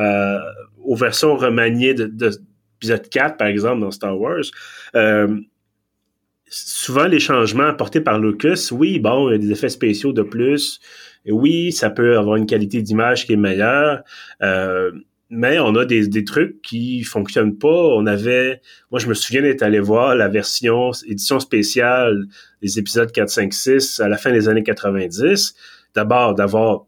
[0.83, 2.31] aux versions remaniées de, de
[2.81, 4.43] 4, par exemple, dans Star Wars.
[4.95, 5.27] Euh,
[6.49, 10.23] souvent les changements apportés par Lucas, oui, bon, il y a des effets spéciaux de
[10.23, 10.79] plus.
[11.27, 14.03] Oui, ça peut avoir une qualité d'image qui est meilleure.
[14.41, 14.91] Euh,
[15.29, 17.67] mais on a des, des, trucs qui fonctionnent pas.
[17.67, 22.25] On avait, moi je me souviens d'être allé voir la version édition spéciale
[22.63, 25.53] des épisodes 4, 5, 6 à la fin des années 90.
[25.93, 26.85] D'abord, d'avoir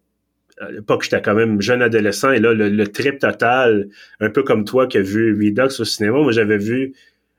[0.62, 4.63] à l'époque, j'étais quand même jeune adolescent, et là, le, trip total, un peu comme
[4.63, 6.93] toi qui as vu Redux au cinéma, moi j'avais vu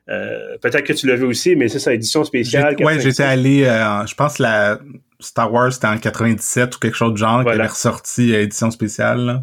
[0.09, 2.77] euh, peut-être que tu l'as vu aussi, mais c'est ça, édition spéciale.
[2.81, 4.81] Ouais, j'étais allé, euh, je pense la
[5.21, 9.43] Star Wars c'était en 97 ou quelque chose de genre, qui avait ressorti édition spéciale.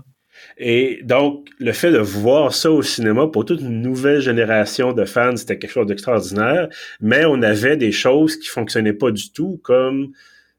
[0.58, 5.06] Et donc, le fait de voir ça au cinéma pour toute une nouvelle génération de
[5.06, 6.68] fans, c'était quelque chose d'extraordinaire.
[7.00, 10.10] Mais on avait des choses qui fonctionnaient pas du tout, comme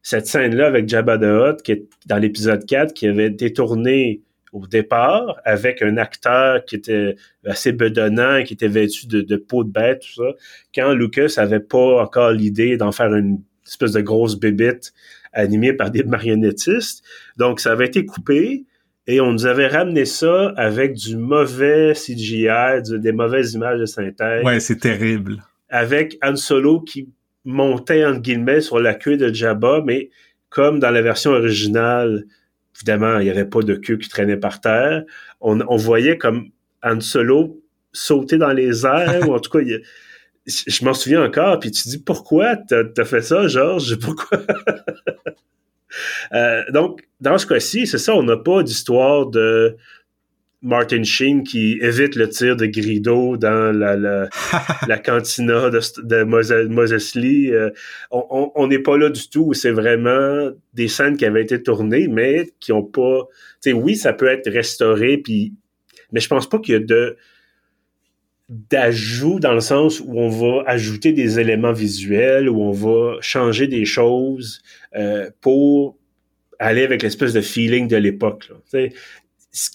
[0.02, 4.22] cette scène-là avec Jabba the Hutt, qui est dans l'épisode 4, qui avait été tournée
[4.52, 9.70] au départ avec un acteur qui était assez bedonnant, qui était vêtu de, peau de
[9.70, 10.32] bête, tout ça,
[10.74, 14.92] quand Lucas avait pas encore l'idée d'en faire une espèce de grosse bébite
[15.32, 17.04] animée par des marionnettistes.
[17.36, 18.64] Donc, ça avait été coupé
[19.06, 22.48] et on nous avait ramené ça avec du mauvais CGI,
[22.84, 24.44] des mauvaises images de synthèse.
[24.44, 25.42] Ouais, c'est terrible.
[25.68, 27.08] Avec Han Solo qui
[27.44, 30.10] montait, entre guillemets, sur la queue de Jabba, mais
[30.48, 32.24] comme dans la version originale,
[32.80, 35.04] évidemment, il n'y avait pas de queue qui traînait par terre.
[35.40, 36.50] On, voyait comme
[36.82, 36.98] Han
[37.92, 39.64] sauter dans les airs, ou en tout cas,
[40.46, 43.98] je m'en souviens encore, puis tu dis, pourquoi t'as as fait ça, Georges?
[43.98, 44.40] Pourquoi?
[46.32, 49.76] Euh, donc, dans ce cas-ci, c'est ça, on n'a pas d'histoire de
[50.62, 56.22] Martin Sheen qui évite le tir de Grido dans la, la, cantina de, de
[56.68, 57.50] Moses, Lee.
[57.50, 57.70] Euh,
[58.10, 59.54] on n'est pas là du tout.
[59.54, 63.26] C'est vraiment des scènes qui avaient été tournées, mais qui ont pas...
[63.62, 65.54] Tu sais, oui, ça peut être restauré, puis
[66.12, 67.16] mais je pense pas qu'il y a de
[68.48, 73.68] d'ajout dans le sens où on va ajouter des éléments visuels, où on va changer
[73.68, 74.60] des choses
[74.96, 75.96] euh, pour
[76.58, 78.50] aller avec l'espèce de feeling de l'époque.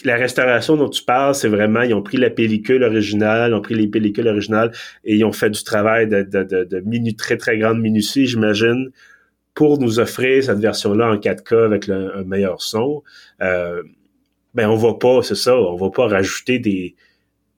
[0.06, 3.62] La restauration dont tu parles, c'est vraiment, ils ont pris la pellicule originale, ils ont
[3.62, 4.72] pris les pellicules originales
[5.04, 8.92] et ils ont fait du travail de, de, de, de très, très grande minutie, j'imagine,
[9.54, 13.04] pour nous offrir cette version-là en 4K avec un meilleur son.
[13.42, 13.84] Euh,
[14.54, 16.96] ben, on va pas, c'est ça, on va pas rajouter des,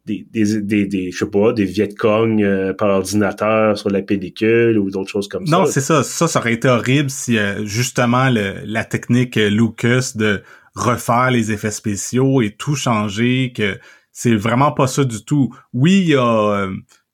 [0.08, 0.25] des,
[0.62, 5.10] des, des, je sais pas, des Vietcong euh, par ordinateur sur la pellicule ou d'autres
[5.10, 5.58] choses comme ça.
[5.58, 6.03] Non, c'est ça.
[6.03, 10.41] Ça, ça aurait été horrible si euh, justement le, la technique euh, Lucas de
[10.77, 13.79] refaire les effets spéciaux et tout changer, que
[14.11, 15.53] c'est vraiment pas ça du tout.
[15.73, 16.69] Oui, il y a,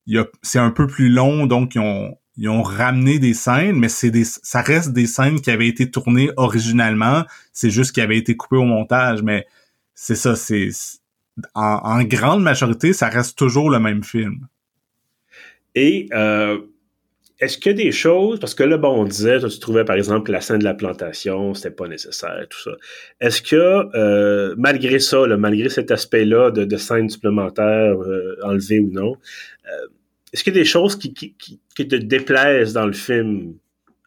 [0.05, 3.33] il y a c'est un peu plus long, donc ils ont, ils ont ramené des
[3.33, 7.23] scènes, mais c'est des, ça reste des scènes qui avaient été tournées originalement.
[7.53, 9.45] C'est juste qui avaient été coupées au montage, mais
[9.95, 10.69] c'est ça, c'est
[11.55, 14.47] en, grande majorité, ça reste toujours le même film.
[15.75, 16.59] Et euh,
[17.39, 20.39] est-ce que des choses, parce que là, bon, on disait, tu trouvais par exemple la
[20.39, 22.71] scène de la plantation, c'était pas nécessaire, tout ça.
[23.19, 23.55] Est-ce que
[23.95, 29.15] euh, malgré ça, malgré cet aspect-là de, scène supplémentaire euh, enlevée ou non,
[30.33, 31.35] est-ce qu'il y a des choses qui, qui,
[31.75, 33.53] qui, te déplaisent dans le film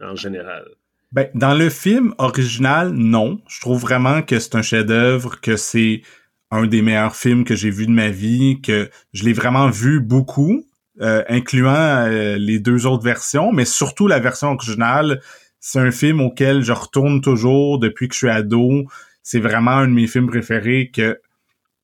[0.00, 0.64] en général?
[1.12, 3.40] Ben, dans le film original, non.
[3.48, 6.02] Je trouve vraiment que c'est un chef-d'œuvre, que c'est
[6.50, 10.00] un des meilleurs films que j'ai vu de ma vie, que je l'ai vraiment vu
[10.00, 10.66] beaucoup,
[11.00, 15.20] euh, incluant euh, les deux autres versions, mais surtout la version originale.
[15.60, 18.84] C'est un film auquel je retourne toujours depuis que je suis ado.
[19.22, 21.20] C'est vraiment un de mes films préférés que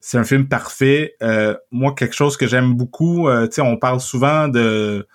[0.01, 1.15] c'est un film parfait.
[1.23, 5.07] Euh, moi, quelque chose que j'aime beaucoup, tu sais, on parle souvent de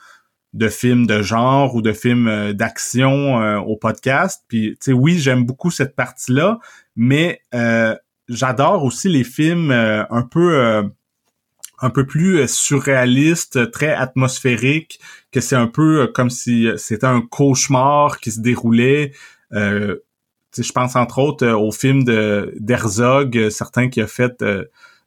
[0.53, 4.43] de films de genre ou de films d'action au podcast.
[4.47, 6.57] Puis, tu sais, oui, j'aime beaucoup cette partie-là,
[6.95, 7.41] mais
[8.29, 10.83] j'adore aussi les films euh, un peu euh,
[11.79, 14.99] un peu plus euh, surréalistes, très atmosphériques,
[15.31, 19.13] que c'est un peu comme si c'était un cauchemar qui se déroulait.
[19.53, 19.97] Euh,
[20.57, 24.43] je pense entre autres au film d'Herzog, certains qui a fait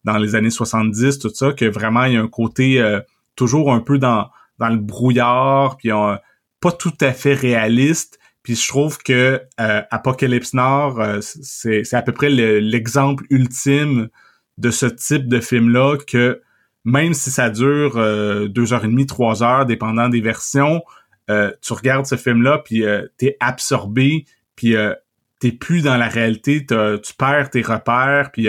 [0.05, 2.81] dans les années 70, tout ça, que vraiment il y a un côté
[3.35, 4.29] toujours un peu dans
[4.59, 5.91] dans le brouillard, puis
[6.61, 12.03] pas tout à fait réaliste, puis je trouve que euh, Apocalypse Nord, euh, c'est, à
[12.03, 14.09] peu près l'exemple ultime
[14.59, 16.41] de ce type de film-là que
[16.85, 20.83] même si ça dure euh, deux heures et demie, trois heures, dépendant des versions,
[21.63, 22.83] tu regardes ce film-là, puis
[23.17, 24.25] t'es absorbé,
[24.57, 24.75] puis
[25.39, 28.49] t'es plus dans la réalité, tu perds tes repères, puis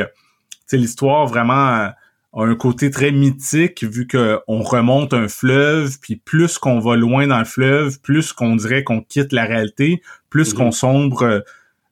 [0.66, 1.92] c'est l'histoire vraiment
[2.34, 7.28] a un côté très mythique vu qu'on remonte un fleuve, puis plus qu'on va loin
[7.28, 10.58] dans le fleuve, plus qu'on dirait qu'on quitte la réalité, plus mhm.
[10.58, 11.40] qu'on sombre euh,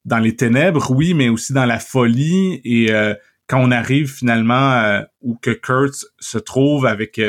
[0.05, 2.61] dans les ténèbres, oui, mais aussi dans la folie.
[2.63, 3.13] Et euh,
[3.49, 7.19] quand on arrive finalement euh, où que Kurt se trouve avec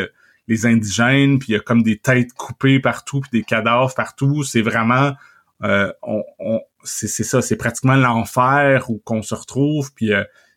[0.46, 4.44] les indigènes, puis il y a comme des têtes coupées partout, puis des cadavres partout,
[4.44, 5.14] c'est vraiment...
[5.62, 10.10] on, c'est ça, c'est pratiquement l'enfer où qu'on se retrouve, puis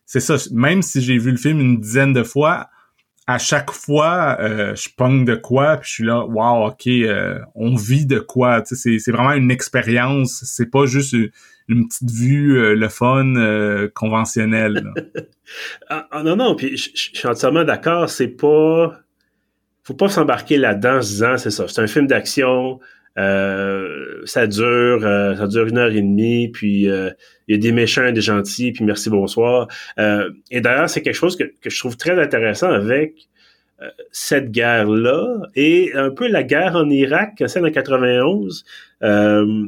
[0.06, 2.70] c'est ça, même si j'ai vu le film une dizaine de fois,
[3.26, 7.40] à chaque fois, euh, je pogne de quoi, puis je suis là, wow, ok, euh,
[7.56, 8.62] on vit de quoi.
[8.66, 10.44] C'est, c'est vraiment une expérience.
[10.46, 11.16] C'est pas juste
[11.70, 13.34] une, petite vue, euh, le fun
[13.94, 14.84] conventionnel.
[15.90, 18.10] Ah, ah, non, non, puis je suis entièrement d'accord.
[18.10, 18.98] C'est pas,
[19.84, 22.80] faut pas s'embarquer là-dedans en se disant, c'est ça, c'est un film d'action.
[23.18, 27.14] ça dure, ça dure une heure et demie, puis il
[27.50, 29.68] y a des méchants des gentils, puis merci, bonsoir.
[29.98, 33.28] et d'ailleurs, c'est quelque chose que, que, je trouve très intéressant avec
[34.12, 38.66] cette guerre-là et un peu la guerre en Irak, celle en 91,
[39.04, 39.66] euh,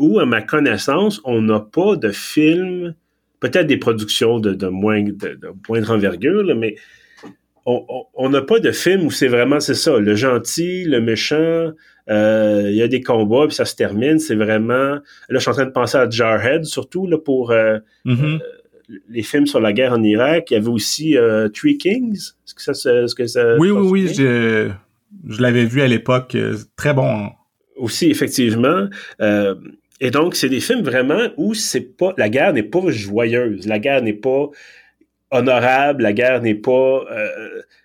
[0.00, 2.94] où, à ma connaissance, on n'a pas de film,
[3.38, 6.74] peut-être des productions de, de, moins, de, moindre envergure, mais
[7.66, 11.70] on n'a pas de film où c'est vraiment, c'est ça, le gentil, le méchant,
[12.08, 14.74] euh, il y a des combats, puis ça se termine, c'est vraiment...
[14.74, 17.52] Là, je suis en train de penser à Jarhead, surtout, là, pour...
[17.52, 18.40] Euh, mm-hmm
[19.08, 20.50] les films sur la guerre en Irak.
[20.50, 22.16] Il y avait aussi euh, Three Kings.
[22.16, 24.14] Est-ce que ça, est-ce que ça Oui, oui, oui.
[24.14, 24.70] Je,
[25.28, 26.34] je l'avais vu à l'époque.
[26.34, 27.30] Euh, très bon.
[27.76, 28.88] Aussi, effectivement.
[30.02, 33.66] Euh, et donc, c'est des films vraiment où c'est pas la guerre n'est pas joyeuse.
[33.66, 34.48] La guerre n'est pas
[35.30, 36.02] honorable.
[36.02, 37.04] La guerre n'est pas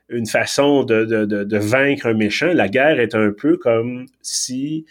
[0.09, 2.51] une façon de, de, de, vaincre un méchant.
[2.53, 4.85] La guerre est un peu comme si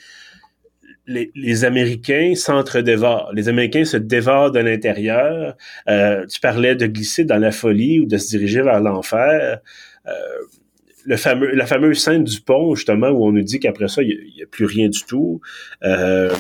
[1.06, 3.30] les, Américains s'entre-dévorent.
[3.34, 5.56] Les Américains se dévorent de l'intérieur.
[5.88, 9.60] Euh, tu parlais de glisser dans la folie ou de se diriger vers l'enfer.
[10.06, 10.12] Euh,
[11.04, 14.32] le fameux, la fameuse scène du pont, justement, où on nous dit qu'après ça, il
[14.34, 15.40] n'y a, plus rien du tout.
[15.82, 16.30] Euh,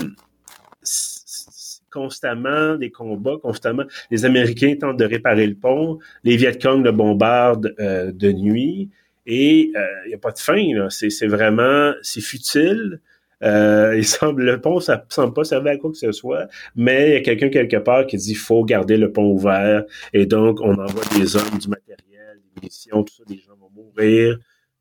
[1.94, 3.84] constamment des combats, constamment.
[4.10, 5.98] Les Américains tentent de réparer le pont.
[6.24, 8.90] Les Viet Cong le bombardent de nuit.
[9.26, 10.88] Et il n'y a pas de fin.
[10.90, 13.00] C'est vraiment, c'est futile.
[13.44, 17.10] Euh, il semble, le pont, ça semble pas servir à quoi que ce soit, mais
[17.10, 20.60] il y a quelqu'un quelque part qui dit faut garder le pont ouvert, et donc
[20.60, 24.38] on envoie des hommes, du matériel, des munitions, tout ça, des gens vont mourir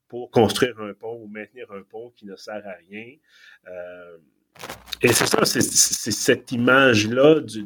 [0.08, 3.16] pour construire un pont ou maintenir un pont qui ne sert à rien.
[3.68, 4.18] Euh,
[5.02, 7.66] et c'est ça, c'est cette image-là du,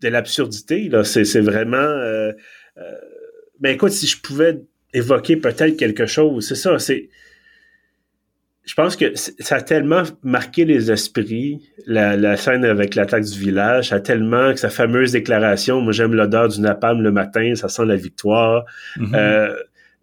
[0.00, 0.90] de l'absurdité.
[1.04, 1.76] C'est vraiment.
[1.76, 2.32] Euh,
[2.78, 2.82] euh,
[3.60, 4.62] ben écoute, si je pouvais
[4.94, 7.10] évoquer peut-être quelque chose, c'est ça, c'est
[8.64, 13.88] je pense que ça a tellement marqué les esprits, la, scène avec l'attaque du village,
[13.88, 17.68] ça a tellement que sa fameuse déclaration, moi j'aime l'odeur du napalm le matin, ça
[17.68, 18.64] sent la victoire.
[18.96, 19.16] Mm-hmm.
[19.16, 19.56] Euh,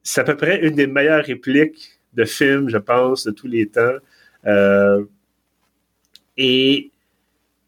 [0.04, 3.68] c'est à peu près une des meilleures répliques de film, je pense, de tous les
[3.68, 3.96] temps.
[4.48, 5.04] Euh,
[6.38, 6.92] et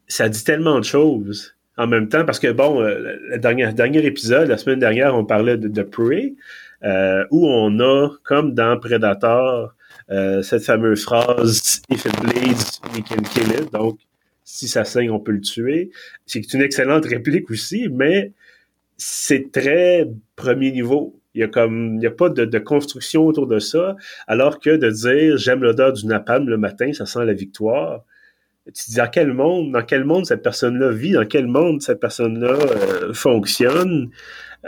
[0.08, 4.48] ça dit tellement de choses en même temps, parce que bon, euh, le dernier, épisode,
[4.48, 6.34] la semaine dernière, on parlait de, de Prey,
[7.30, 9.74] où on a, comme dans Predator,
[10.10, 13.72] euh, cette fameuse phrase If it bleeds, we can kill it.
[13.72, 14.00] Donc,
[14.44, 15.90] si ça saigne, on peut le tuer.
[16.26, 18.32] C'est une excellente réplique aussi, mais
[18.96, 21.19] c'est très premier niveau.
[21.34, 24.70] Il y a comme, il y a pas de, construction autour de ça, alors que
[24.70, 28.04] de dire j'aime l'odeur du napalm le matin, ça sent la victoire.
[28.66, 31.82] Tu te dis dans quel monde, dans quel monde cette personne-là vit, dans quel monde
[31.82, 34.10] cette personne-là euh, fonctionne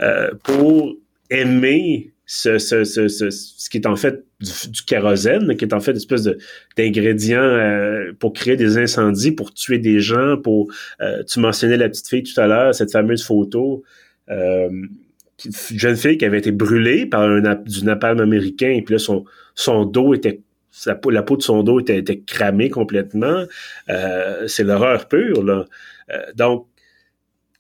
[0.01, 0.95] euh, pour
[1.31, 5.91] aimer ce, ce, ce, ce, qui est en fait du, kérosène, qui est en fait
[5.91, 6.29] une espèce
[6.79, 11.91] d'ingrédient euh, pour créer des incendies, pour tuer des gens, pour euh, tu mentionnais la
[11.91, 13.83] petite fille tout à l'heure, cette fameuse photo.
[14.31, 14.71] Euh,
[15.75, 19.25] jeune fille qui avait été brûlée par un du napalm américain, et puis là, son,
[19.55, 20.41] son dos était
[20.87, 23.45] la peau, la peau de son dos était, cramée complètement.
[23.91, 25.67] Euh, c'est l'horreur pure, là.
[26.35, 26.67] donc,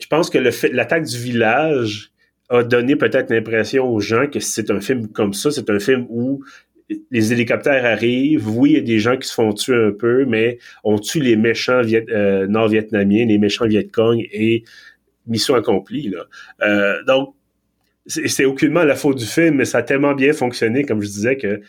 [0.00, 2.10] je pense que l'attaque du village
[2.48, 6.06] a donné peut-être l'impression aux gens que c'est un film comme ça, c'est un film
[6.08, 6.42] où
[7.10, 10.24] les hélicoptères arrivent, oui, il y a des gens qui se font tuer un peu,
[10.26, 14.64] mais on tue les méchants euh, nord-vietnamiens, les méchants Viet Cong et
[15.26, 16.10] mission accomplie.
[16.10, 16.26] Là.
[16.62, 17.34] Euh, donc,
[18.06, 21.36] c'est aucunement la faute du film, mais ça a tellement bien fonctionné, comme je disais,
[21.36, 21.60] que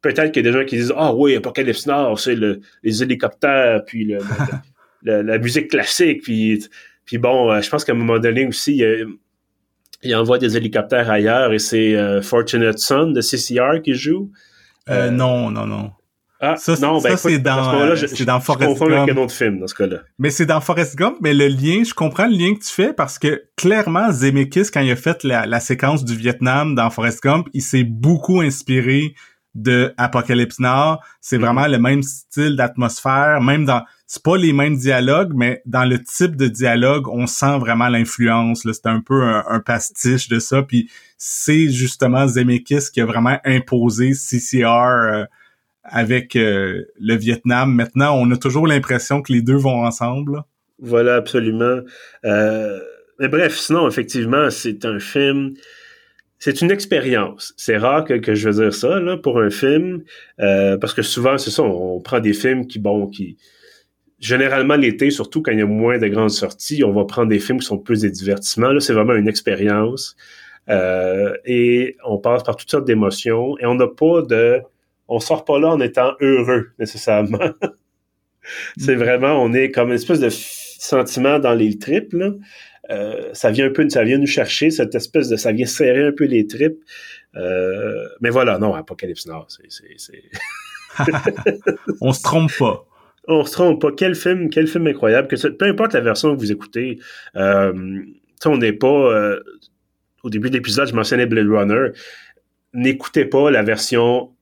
[0.00, 3.02] peut-être qu'il y a des gens qui disent Ah oui, Apocalypse Nord, c'est le, les
[3.02, 4.04] hélicoptères, puis
[5.02, 6.66] le, la musique classique, puis,
[7.04, 8.82] puis bon, euh, je pense qu'à un moment donné aussi,
[10.04, 14.30] il envoie des hélicoptères ailleurs et c'est euh, Fortunate Son de CCR qui joue.
[14.90, 15.92] Euh, non, non, non.
[16.44, 18.92] Ah, ça, non, ben, c'est dans, c'est dans Forrest Gump.
[18.92, 19.98] avec un autre film dans ce cas-là.
[20.18, 22.92] Mais c'est dans Forrest Gump, mais le lien, je comprends le lien que tu fais
[22.92, 27.22] parce que clairement, Zemeckis, quand il a fait la, la séquence du Vietnam dans Forrest
[27.22, 29.14] Gump, il s'est beaucoup inspiré
[29.54, 30.98] de Apocalypse Now.
[31.20, 31.40] C'est mm-hmm.
[31.40, 36.02] vraiment le même style d'atmosphère, même dans c'est pas les mêmes dialogues, mais dans le
[36.02, 38.62] type de dialogue, on sent vraiment l'influence.
[38.70, 40.62] C'est un peu un, pastiche de ça.
[40.62, 45.24] Puis c'est justement Zemeckis qui a vraiment imposé CCR euh,
[45.84, 47.74] avec euh, le Vietnam.
[47.74, 50.42] Maintenant, on a toujours l'impression que les deux vont ensemble.
[50.78, 51.80] Voilà, absolument.
[52.24, 52.80] Euh,
[53.20, 55.54] mais bref, sinon, effectivement, c'est un film
[56.44, 57.54] c'est une expérience.
[57.56, 60.02] C'est rare que, que, je veux dire ça là pour un film,
[60.40, 63.38] euh, parce que souvent c'est ça, on, prend des films qui bon qui
[64.20, 67.38] généralement l'été, surtout quand il y a moins de grandes sorties, on va prendre des
[67.38, 68.72] films qui sont plus des divertissements.
[68.72, 70.16] Là, c'est vraiment une expérience
[70.68, 74.60] euh, et on passe par toutes sortes d'émotions et on n'a pas de,
[75.08, 77.50] on sort pas là en étant heureux nécessairement.
[78.76, 82.30] c'est vraiment, on est comme une espèce de sentiment dans les tripes là.
[82.90, 86.06] Euh, ça vient un peu, ça vient nous chercher cette espèce de, ça vient serrer
[86.06, 86.78] un peu les tripes.
[87.36, 90.22] Euh, mais voilà, non, Apocalypse Nord, c'est,
[92.00, 92.86] on se trompe pas.
[93.26, 93.90] On se trompe pas.
[93.96, 95.28] Quel film, quel film incroyable.
[95.28, 96.98] Que peu importe la version que vous écoutez,
[97.36, 98.02] euh,
[98.44, 99.38] on n'est pas.
[100.22, 101.88] Au début de l'épisode, je mentionnais Blade Runner.
[102.74, 104.34] N'écoutez pas la version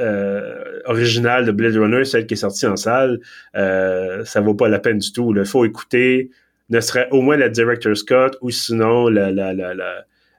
[0.00, 3.20] euh, originale de Blade Runner, celle qui est sortie en salle.
[3.56, 5.34] Euh, ça vaut pas la peine du tout.
[5.36, 6.30] Il faut écouter
[6.72, 9.08] ne serait au moins la Director Scott ou sinon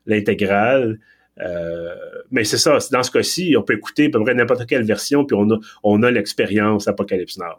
[0.05, 0.99] l'intégrale.
[1.39, 1.95] Euh,
[2.31, 5.25] mais c'est ça, dans ce cas-ci, on peut écouter à peu près n'importe quelle version,
[5.25, 7.55] puis on a, on a l'expérience Apocalypse Now.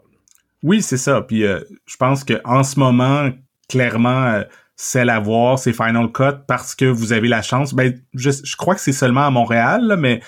[0.63, 1.21] Oui, c'est ça.
[1.21, 3.29] Puis euh, je pense qu'en ce moment,
[3.69, 4.43] clairement, euh,
[4.75, 7.73] c'est à voir, c'est Final Cut, parce que vous avez la chance.
[7.73, 10.21] Ben, je crois que c'est seulement à Montréal, mais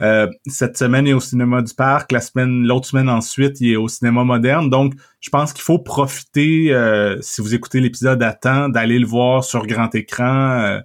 [0.00, 2.12] euh, cette semaine, est au cinéma du parc.
[2.12, 4.68] La semaine, l'autre semaine ensuite, il est au cinéma moderne.
[4.68, 9.06] Donc, je pense qu'il faut profiter, euh, si vous écoutez l'épisode à temps, d'aller le
[9.06, 10.80] voir sur grand écran, euh,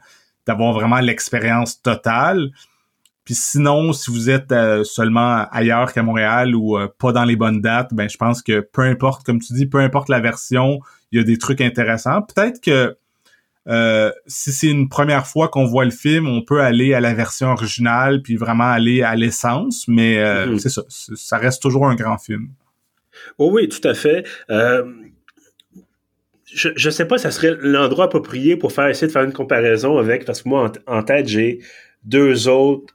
[0.48, 2.52] d'avoir vraiment l'expérience totale.
[3.26, 4.54] Puis sinon, si vous êtes
[4.84, 8.82] seulement ailleurs qu'à Montréal ou pas dans les bonnes dates, ben je pense que peu
[8.82, 10.80] importe, comme tu dis, peu importe la version,
[11.12, 12.24] il y a des trucs intéressants.
[12.24, 12.98] Peut-être que
[13.68, 17.14] euh, si c'est une première fois qu'on voit le film, on peut aller à la
[17.14, 20.60] version originale puis vraiment aller à l'essence, mais euh, mhm.
[20.60, 22.50] c'est ça, ça reste toujours un grand film.
[23.38, 24.26] Oh oui, tout à fait.
[24.50, 24.84] Euh,
[26.46, 29.98] je ne sais pas, ça serait l'endroit approprié pour faire essayer de faire une comparaison
[30.00, 31.60] avec, parce que moi en, tête j'ai
[32.04, 32.94] deux autres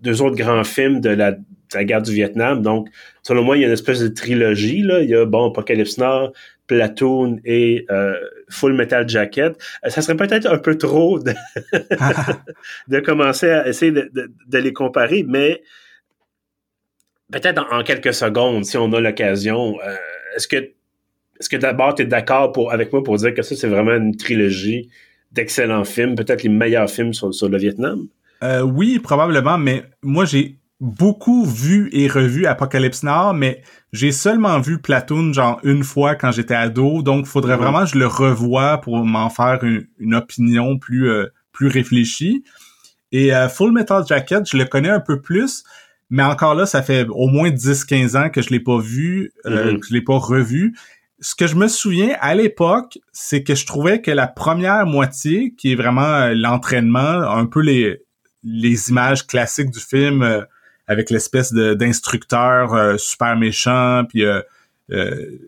[0.00, 1.40] deux autres grands films de la, de
[1.74, 2.62] la guerre du Vietnam.
[2.62, 2.88] Donc,
[3.22, 4.82] selon moi, il y a une espèce de trilogie.
[4.82, 5.00] Là.
[5.00, 6.32] Il y a bon Apocalypse Nord,
[6.66, 7.86] Platoon et
[8.48, 11.32] Full Metal Jacket, euh, ça serait peut-être un peu trop de,
[12.88, 15.62] de commencer à essayer de, de, les comparer, mais
[17.32, 19.96] peut-être en, quelques secondes, si on a l'occasion, euh,
[20.36, 20.56] est-ce que
[21.38, 23.94] est-ce que d'abord tu es d'accord pour, avec moi pour dire que ça, c'est vraiment
[23.94, 24.88] une trilogie
[25.32, 28.08] d'excellents films, peut-être les meilleurs films sur, sur le Vietnam?
[28.62, 33.62] oui, probablement, mais moi j'ai beaucoup vu et revu Apocalypse Now, mais
[33.92, 37.98] j'ai seulement vu Platoon genre une fois quand j'étais ado, donc faudrait vraiment que je
[37.98, 42.44] le revoie pour m'en faire une, opinion plus euh, plus réfléchie.
[43.12, 45.64] Et euh, Full Metal Jacket, je le connais un peu plus,
[46.10, 49.72] mais encore là, ça fait au moins 10-15 ans que je l'ai pas vu, euh,
[49.72, 49.78] mm-hmm.
[49.78, 50.76] que je l'ai pas revu.
[51.20, 55.54] Ce que je me souviens à l'époque, c'est que je trouvais que la première moitié,
[55.56, 58.02] qui est vraiment l'entraînement, un peu les
[58.48, 60.46] les images classiques du film
[60.86, 64.40] avec l'espèce d'instructeur euh, super méchant, puis euh,
[64.92, 65.38] euh,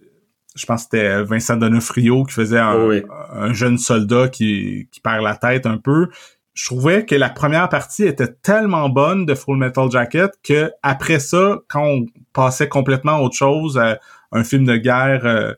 [0.56, 2.92] je pense que c'était Vincent Donofrio qui faisait un, oh
[3.32, 6.08] un, jeune soldat qui, qui perd la tête un peu.
[6.54, 11.20] Je trouvais que la première partie était tellement bonne de Full Metal Jacket que après
[11.20, 14.00] ça, quand on passait complètement à autre chose, à
[14.32, 15.54] un film de guerre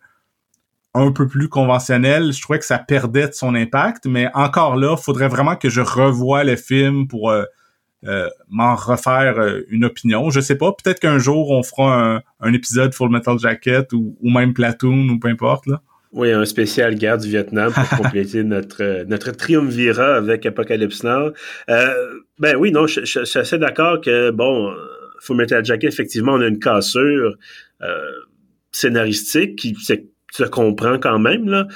[0.95, 4.07] un peu plus conventionnel, je trouvais que ça perdait de son impact.
[4.07, 7.45] Mais encore là, faudrait vraiment que je revoie le film pour euh,
[8.49, 10.31] m'en refaire euh, une opinion.
[10.31, 14.55] Je sais pas, peut-être qu'un jour on fera un, épisode Full Metal Jacket ou, même
[14.55, 15.83] Platoon ou peu importe là.
[16.13, 21.33] Oui, un spécial guerre du Vietnam pour compléter notre euh, notre triumvirat avec Apocalypse Now.
[21.69, 24.75] ben oui, non, je, suis assez d'accord que bon,
[25.21, 27.37] Full Metal Jacket, effectivement, on a une cassure
[28.73, 31.67] scénaristique qui se, comprend quand même là.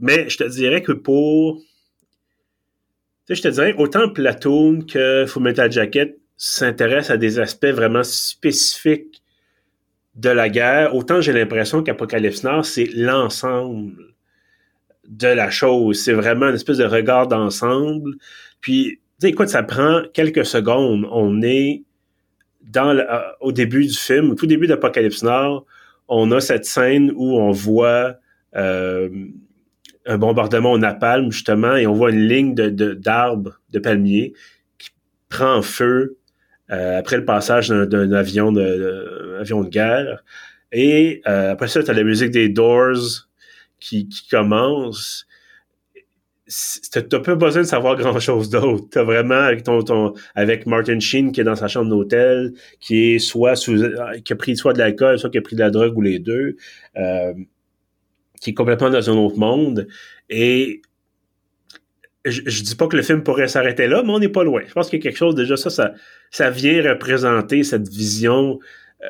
[0.00, 1.62] mais je te dirais que pour
[3.26, 8.04] sais, je te dirais, autant Platoon que Full Metal Jacket s'intéressent à des aspects vraiment
[8.04, 9.22] spécifiques
[10.14, 14.14] de la guerre, autant j'ai l'impression qu'Apocalypse Nord, c'est l'ensemble
[15.06, 16.02] de la chose.
[16.02, 18.16] C'est vraiment une espèce de regard d'ensemble.
[18.60, 21.06] Puis, tu sais, écoute, ça prend quelques secondes.
[21.10, 21.82] On est
[22.62, 23.06] dans le,
[23.40, 25.66] au début du film, au tout début d'Apocalypse Nord,
[26.08, 28.16] on a cette scène où on voit
[28.56, 29.08] euh,
[30.06, 34.32] un bombardement au napalm, justement, et on voit une ligne de, d'arbres, de, palmiers,
[34.78, 34.90] qui
[35.28, 36.16] prend feu
[36.70, 40.22] euh, après le passage d'un, avion de, avion de guerre.
[40.72, 43.28] Et euh, après ça, tu as la musique des Doors
[43.78, 45.26] qui, qui commence.
[46.92, 48.84] T'as pas besoin de savoir grand chose d'autre.
[48.90, 53.14] T'as vraiment avec ton, ton avec Martin Sheen qui est dans sa chambre d'hôtel, qui
[53.14, 53.76] est soit sous,
[54.24, 56.20] qui a pris soit de l'alcool, soit qui a pris de la drogue ou les
[56.20, 56.56] deux.
[56.96, 57.34] Euh,
[58.40, 59.88] qui est complètement dans un autre monde.
[60.30, 60.82] Et
[62.24, 64.62] je, je dis pas que le film pourrait s'arrêter là, mais on n'est pas loin.
[64.66, 65.94] Je pense qu'il y a quelque chose, déjà, ça, ça,
[66.30, 68.58] ça vient représenter cette vision
[69.04, 69.06] euh,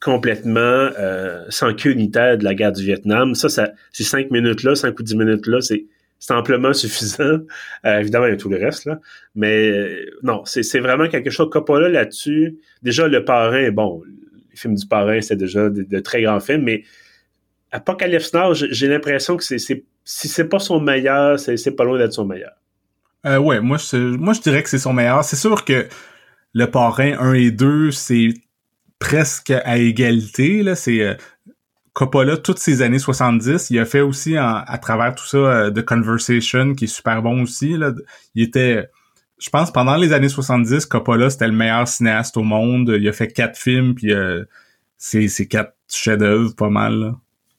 [0.00, 0.60] complètement
[0.98, 3.34] euh, sans queue de la guerre du Vietnam.
[3.34, 5.86] Ça, ça ces cinq minutes-là, cinq ou dix minutes-là, c'est
[6.18, 7.38] c'est amplement suffisant.
[7.86, 8.98] Euh, évidemment, il y a tout le reste, là.
[9.34, 11.50] Mais non, c'est vraiment quelque chose.
[11.50, 14.02] Coppola là-dessus, déjà, le parrain, bon,
[14.50, 16.82] les films du parrain, c'est déjà de, très grands films, mais
[17.74, 22.12] Apocalypse Now, j'ai l'impression que c'est si c'est pas son meilleur, c'est pas loin d'être
[22.12, 22.52] son meilleur.
[23.26, 25.24] Euh, ouais, moi je, moi je dirais que c'est son meilleur.
[25.24, 25.88] C'est sûr que
[26.52, 28.28] le parrain 1 et 2, c'est
[28.98, 30.62] presque à égalité.
[30.76, 31.14] C'est euh,
[31.94, 35.84] Coppola, toutes ces années 70, il a fait aussi à travers tout ça euh, The
[35.84, 37.76] Conversation, qui est super bon aussi.
[37.76, 37.92] Là.
[38.34, 38.88] Il était,
[39.38, 42.94] je pense, pendant les années 70, Coppola, c'était le meilleur cinéaste au monde.
[42.98, 44.44] Il a fait quatre films, puis euh,
[44.96, 46.94] c'est, quatre chefs-d'œuvre pas mal.
[47.00, 47.14] Là.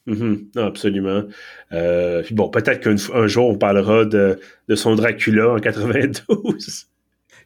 [0.07, 0.59] Mm-hmm.
[0.59, 1.23] absolument.
[1.71, 6.87] Euh, puis bon, peut-être qu'un jour, on parlera de, de son Dracula en 92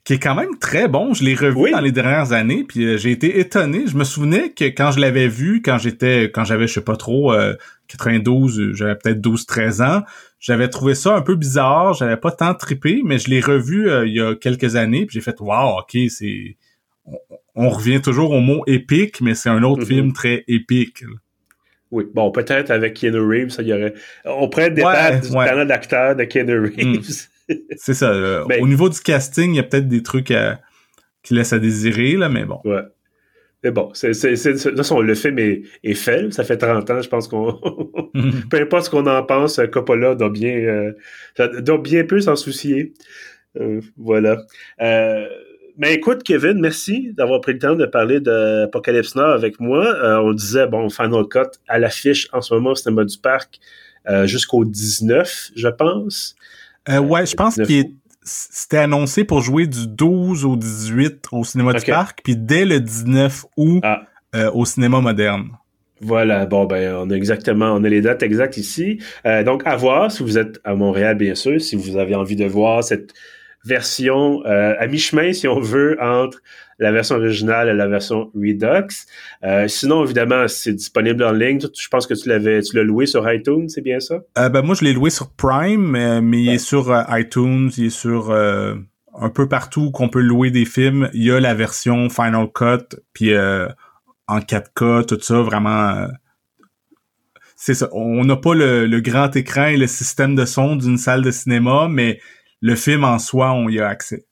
[0.04, 1.14] qui est quand même très bon.
[1.14, 3.86] Je l'ai revu dans les dernières années, puis euh, j'ai été étonné.
[3.88, 6.96] Je me souvenais que quand je l'avais vu, quand j'étais, quand j'avais, je sais pas
[6.96, 7.34] trop,
[7.88, 10.04] 92, euh, j'avais peut-être 12-13 ans,
[10.40, 11.94] j'avais trouvé ça un peu bizarre.
[11.94, 15.16] J'avais pas tant trippé, mais je l'ai revu euh, il y a quelques années, puis
[15.16, 16.58] j'ai fait, wow, ok, c'est,
[17.56, 19.88] on, revient toujours au mot épique, mais c'est un autre mm-hmm.
[19.88, 21.04] film très épique.
[21.92, 23.94] Oui, bon, peut-être avec Keanu Reeves, ça y aurait.
[24.26, 26.64] On pourrait débattre du talent d'acteur de Keanu mm.
[26.64, 27.28] Reeves.
[27.78, 28.46] c'est ça.
[28.46, 30.34] Au niveau du casting, il y a peut-être des trucs
[31.24, 32.60] qui laissent à désirer, là, mais bon.
[32.64, 32.84] Ouais.
[33.64, 36.32] Mais bon, c'est, c'est, c'est, de toute façon, le film est, est, fait.
[36.32, 37.60] Ça fait 30 ans, je pense qu'on.
[38.50, 40.56] Peu importe ce qu'on en pense, Coppola doit bien,
[41.38, 42.94] euh, doit bien peu s'en soucier.
[43.60, 44.38] Euh, voilà.
[44.82, 45.28] Euh,
[45.80, 49.84] mais écoute, Kevin, merci d'avoir pris le temps de parler d'Apocalypse Now avec moi.
[49.84, 53.60] Euh, on disait, bon, Final Cut à l'affiche en ce moment au cinéma du parc
[54.26, 56.36] jusqu'au 19, je pense.
[56.90, 61.74] Euh, ouais, je pense qu'il c'était annoncé pour jouer du 12 au 18 au cinéma
[61.74, 64.04] du parc, puis dès le 19 août ah.
[64.36, 65.50] euh, au cinéma moderne.
[66.02, 69.00] Voilà, bon ben on a exactement, on a les dates exactes ici.
[69.26, 72.36] Euh, donc à voir si vous êtes à Montréal bien sûr, si vous avez envie
[72.36, 73.14] de voir cette
[73.66, 76.42] version euh, à mi-chemin, si on veut, entre
[76.80, 78.88] la version originale et la version Redux.
[79.44, 81.60] Euh, sinon, évidemment, c'est disponible en ligne.
[81.60, 84.20] Je pense que tu l'avais, tu l'as loué sur iTunes, c'est bien ça?
[84.38, 87.90] Euh, ben moi, je l'ai loué sur Prime, mais, il est sur iTunes, il est
[87.90, 91.10] sur un peu partout qu'on peut louer des films.
[91.14, 96.08] Il y a la version Final Cut, puis en 4K, tout ça, vraiment
[97.62, 97.90] c'est ça.
[97.92, 101.30] On n'a pas le, le, grand écran et le système de son d'une salle de
[101.30, 102.22] cinéma, mais
[102.62, 104.26] le film en soi, on y a accès.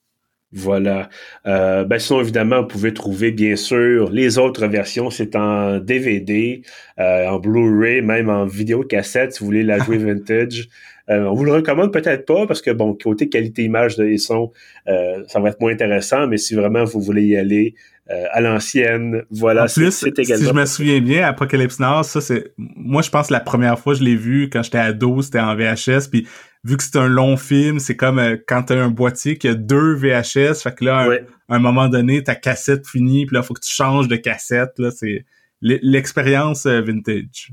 [0.53, 1.09] Voilà.
[1.45, 5.09] Euh, ben sinon, évidemment, vous pouvez trouver, bien sûr, les autres versions.
[5.09, 6.61] C'est en DVD,
[6.99, 10.69] euh, en Blu-ray, même en vidéocassette, si vous voulez la jouer vintage.
[11.09, 14.51] Euh, on vous le recommande peut-être pas parce que, bon, côté qualité image de son,
[14.87, 17.75] euh, ça va être moins intéressant, mais si vraiment vous voulez y aller
[18.09, 22.51] euh, à l'ancienne, voilà, en plus, Si je me souviens bien, Apocalypse Now, ça, c'est...
[22.57, 25.39] Moi, je pense que la première fois que je l'ai vu, quand j'étais ado, c'était
[25.39, 26.27] en VHS, puis
[26.63, 29.53] vu que c'est un long film, c'est comme euh, quand t'as un boîtier qui a
[29.53, 31.09] deux VHS, fait que là,
[31.49, 34.73] à un moment donné, ta cassette finit, puis là, faut que tu changes de cassette,
[34.77, 35.25] là, c'est
[35.61, 37.51] l'expérience euh, vintage.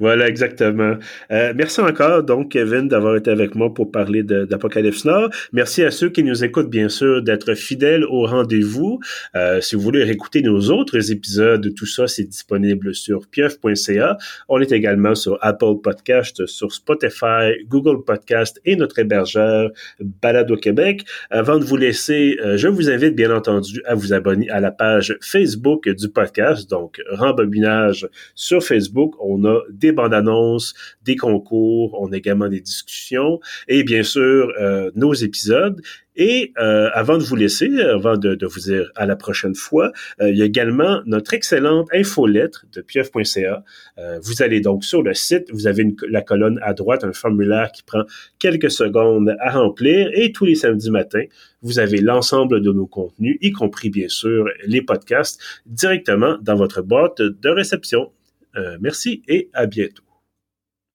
[0.00, 0.96] Voilà, exactement.
[1.30, 5.30] Euh, merci encore, donc, Kevin, d'avoir été avec moi pour parler d'Apocalypse Nord.
[5.52, 9.00] Merci à ceux qui nous écoutent, bien sûr, d'être fidèles au rendez-vous.
[9.34, 14.18] Euh, si vous voulez réécouter nos autres épisodes, tout ça, c'est disponible sur pieuf.ca.
[14.48, 19.70] On est également sur Apple Podcast, sur Spotify, Google Podcast et notre hébergeur
[20.00, 21.04] Balado Québec.
[21.30, 24.70] Avant de vous laisser, euh, je vous invite, bien entendu, à vous abonner à la
[24.70, 29.14] page Facebook du podcast, donc Rembobinage sur Facebook.
[29.20, 34.52] On a des bandes annonces, des concours, on a également des discussions et bien sûr
[34.60, 35.80] euh, nos épisodes.
[36.18, 39.92] Et euh, avant de vous laisser, avant de, vous dire à la prochaine fois,
[40.22, 43.62] euh, il y a également notre excellente infolettre de pieuf.ca.
[44.22, 47.82] vous allez donc sur le site, vous avez la colonne à droite, un formulaire qui
[47.82, 48.04] prend
[48.38, 51.24] quelques secondes à remplir et tous les samedis matins,
[51.60, 56.80] vous avez l'ensemble de nos contenus, y compris bien sûr les podcasts, directement dans votre
[56.80, 58.10] boîte de réception.
[58.56, 60.05] Euh, merci et à bientôt.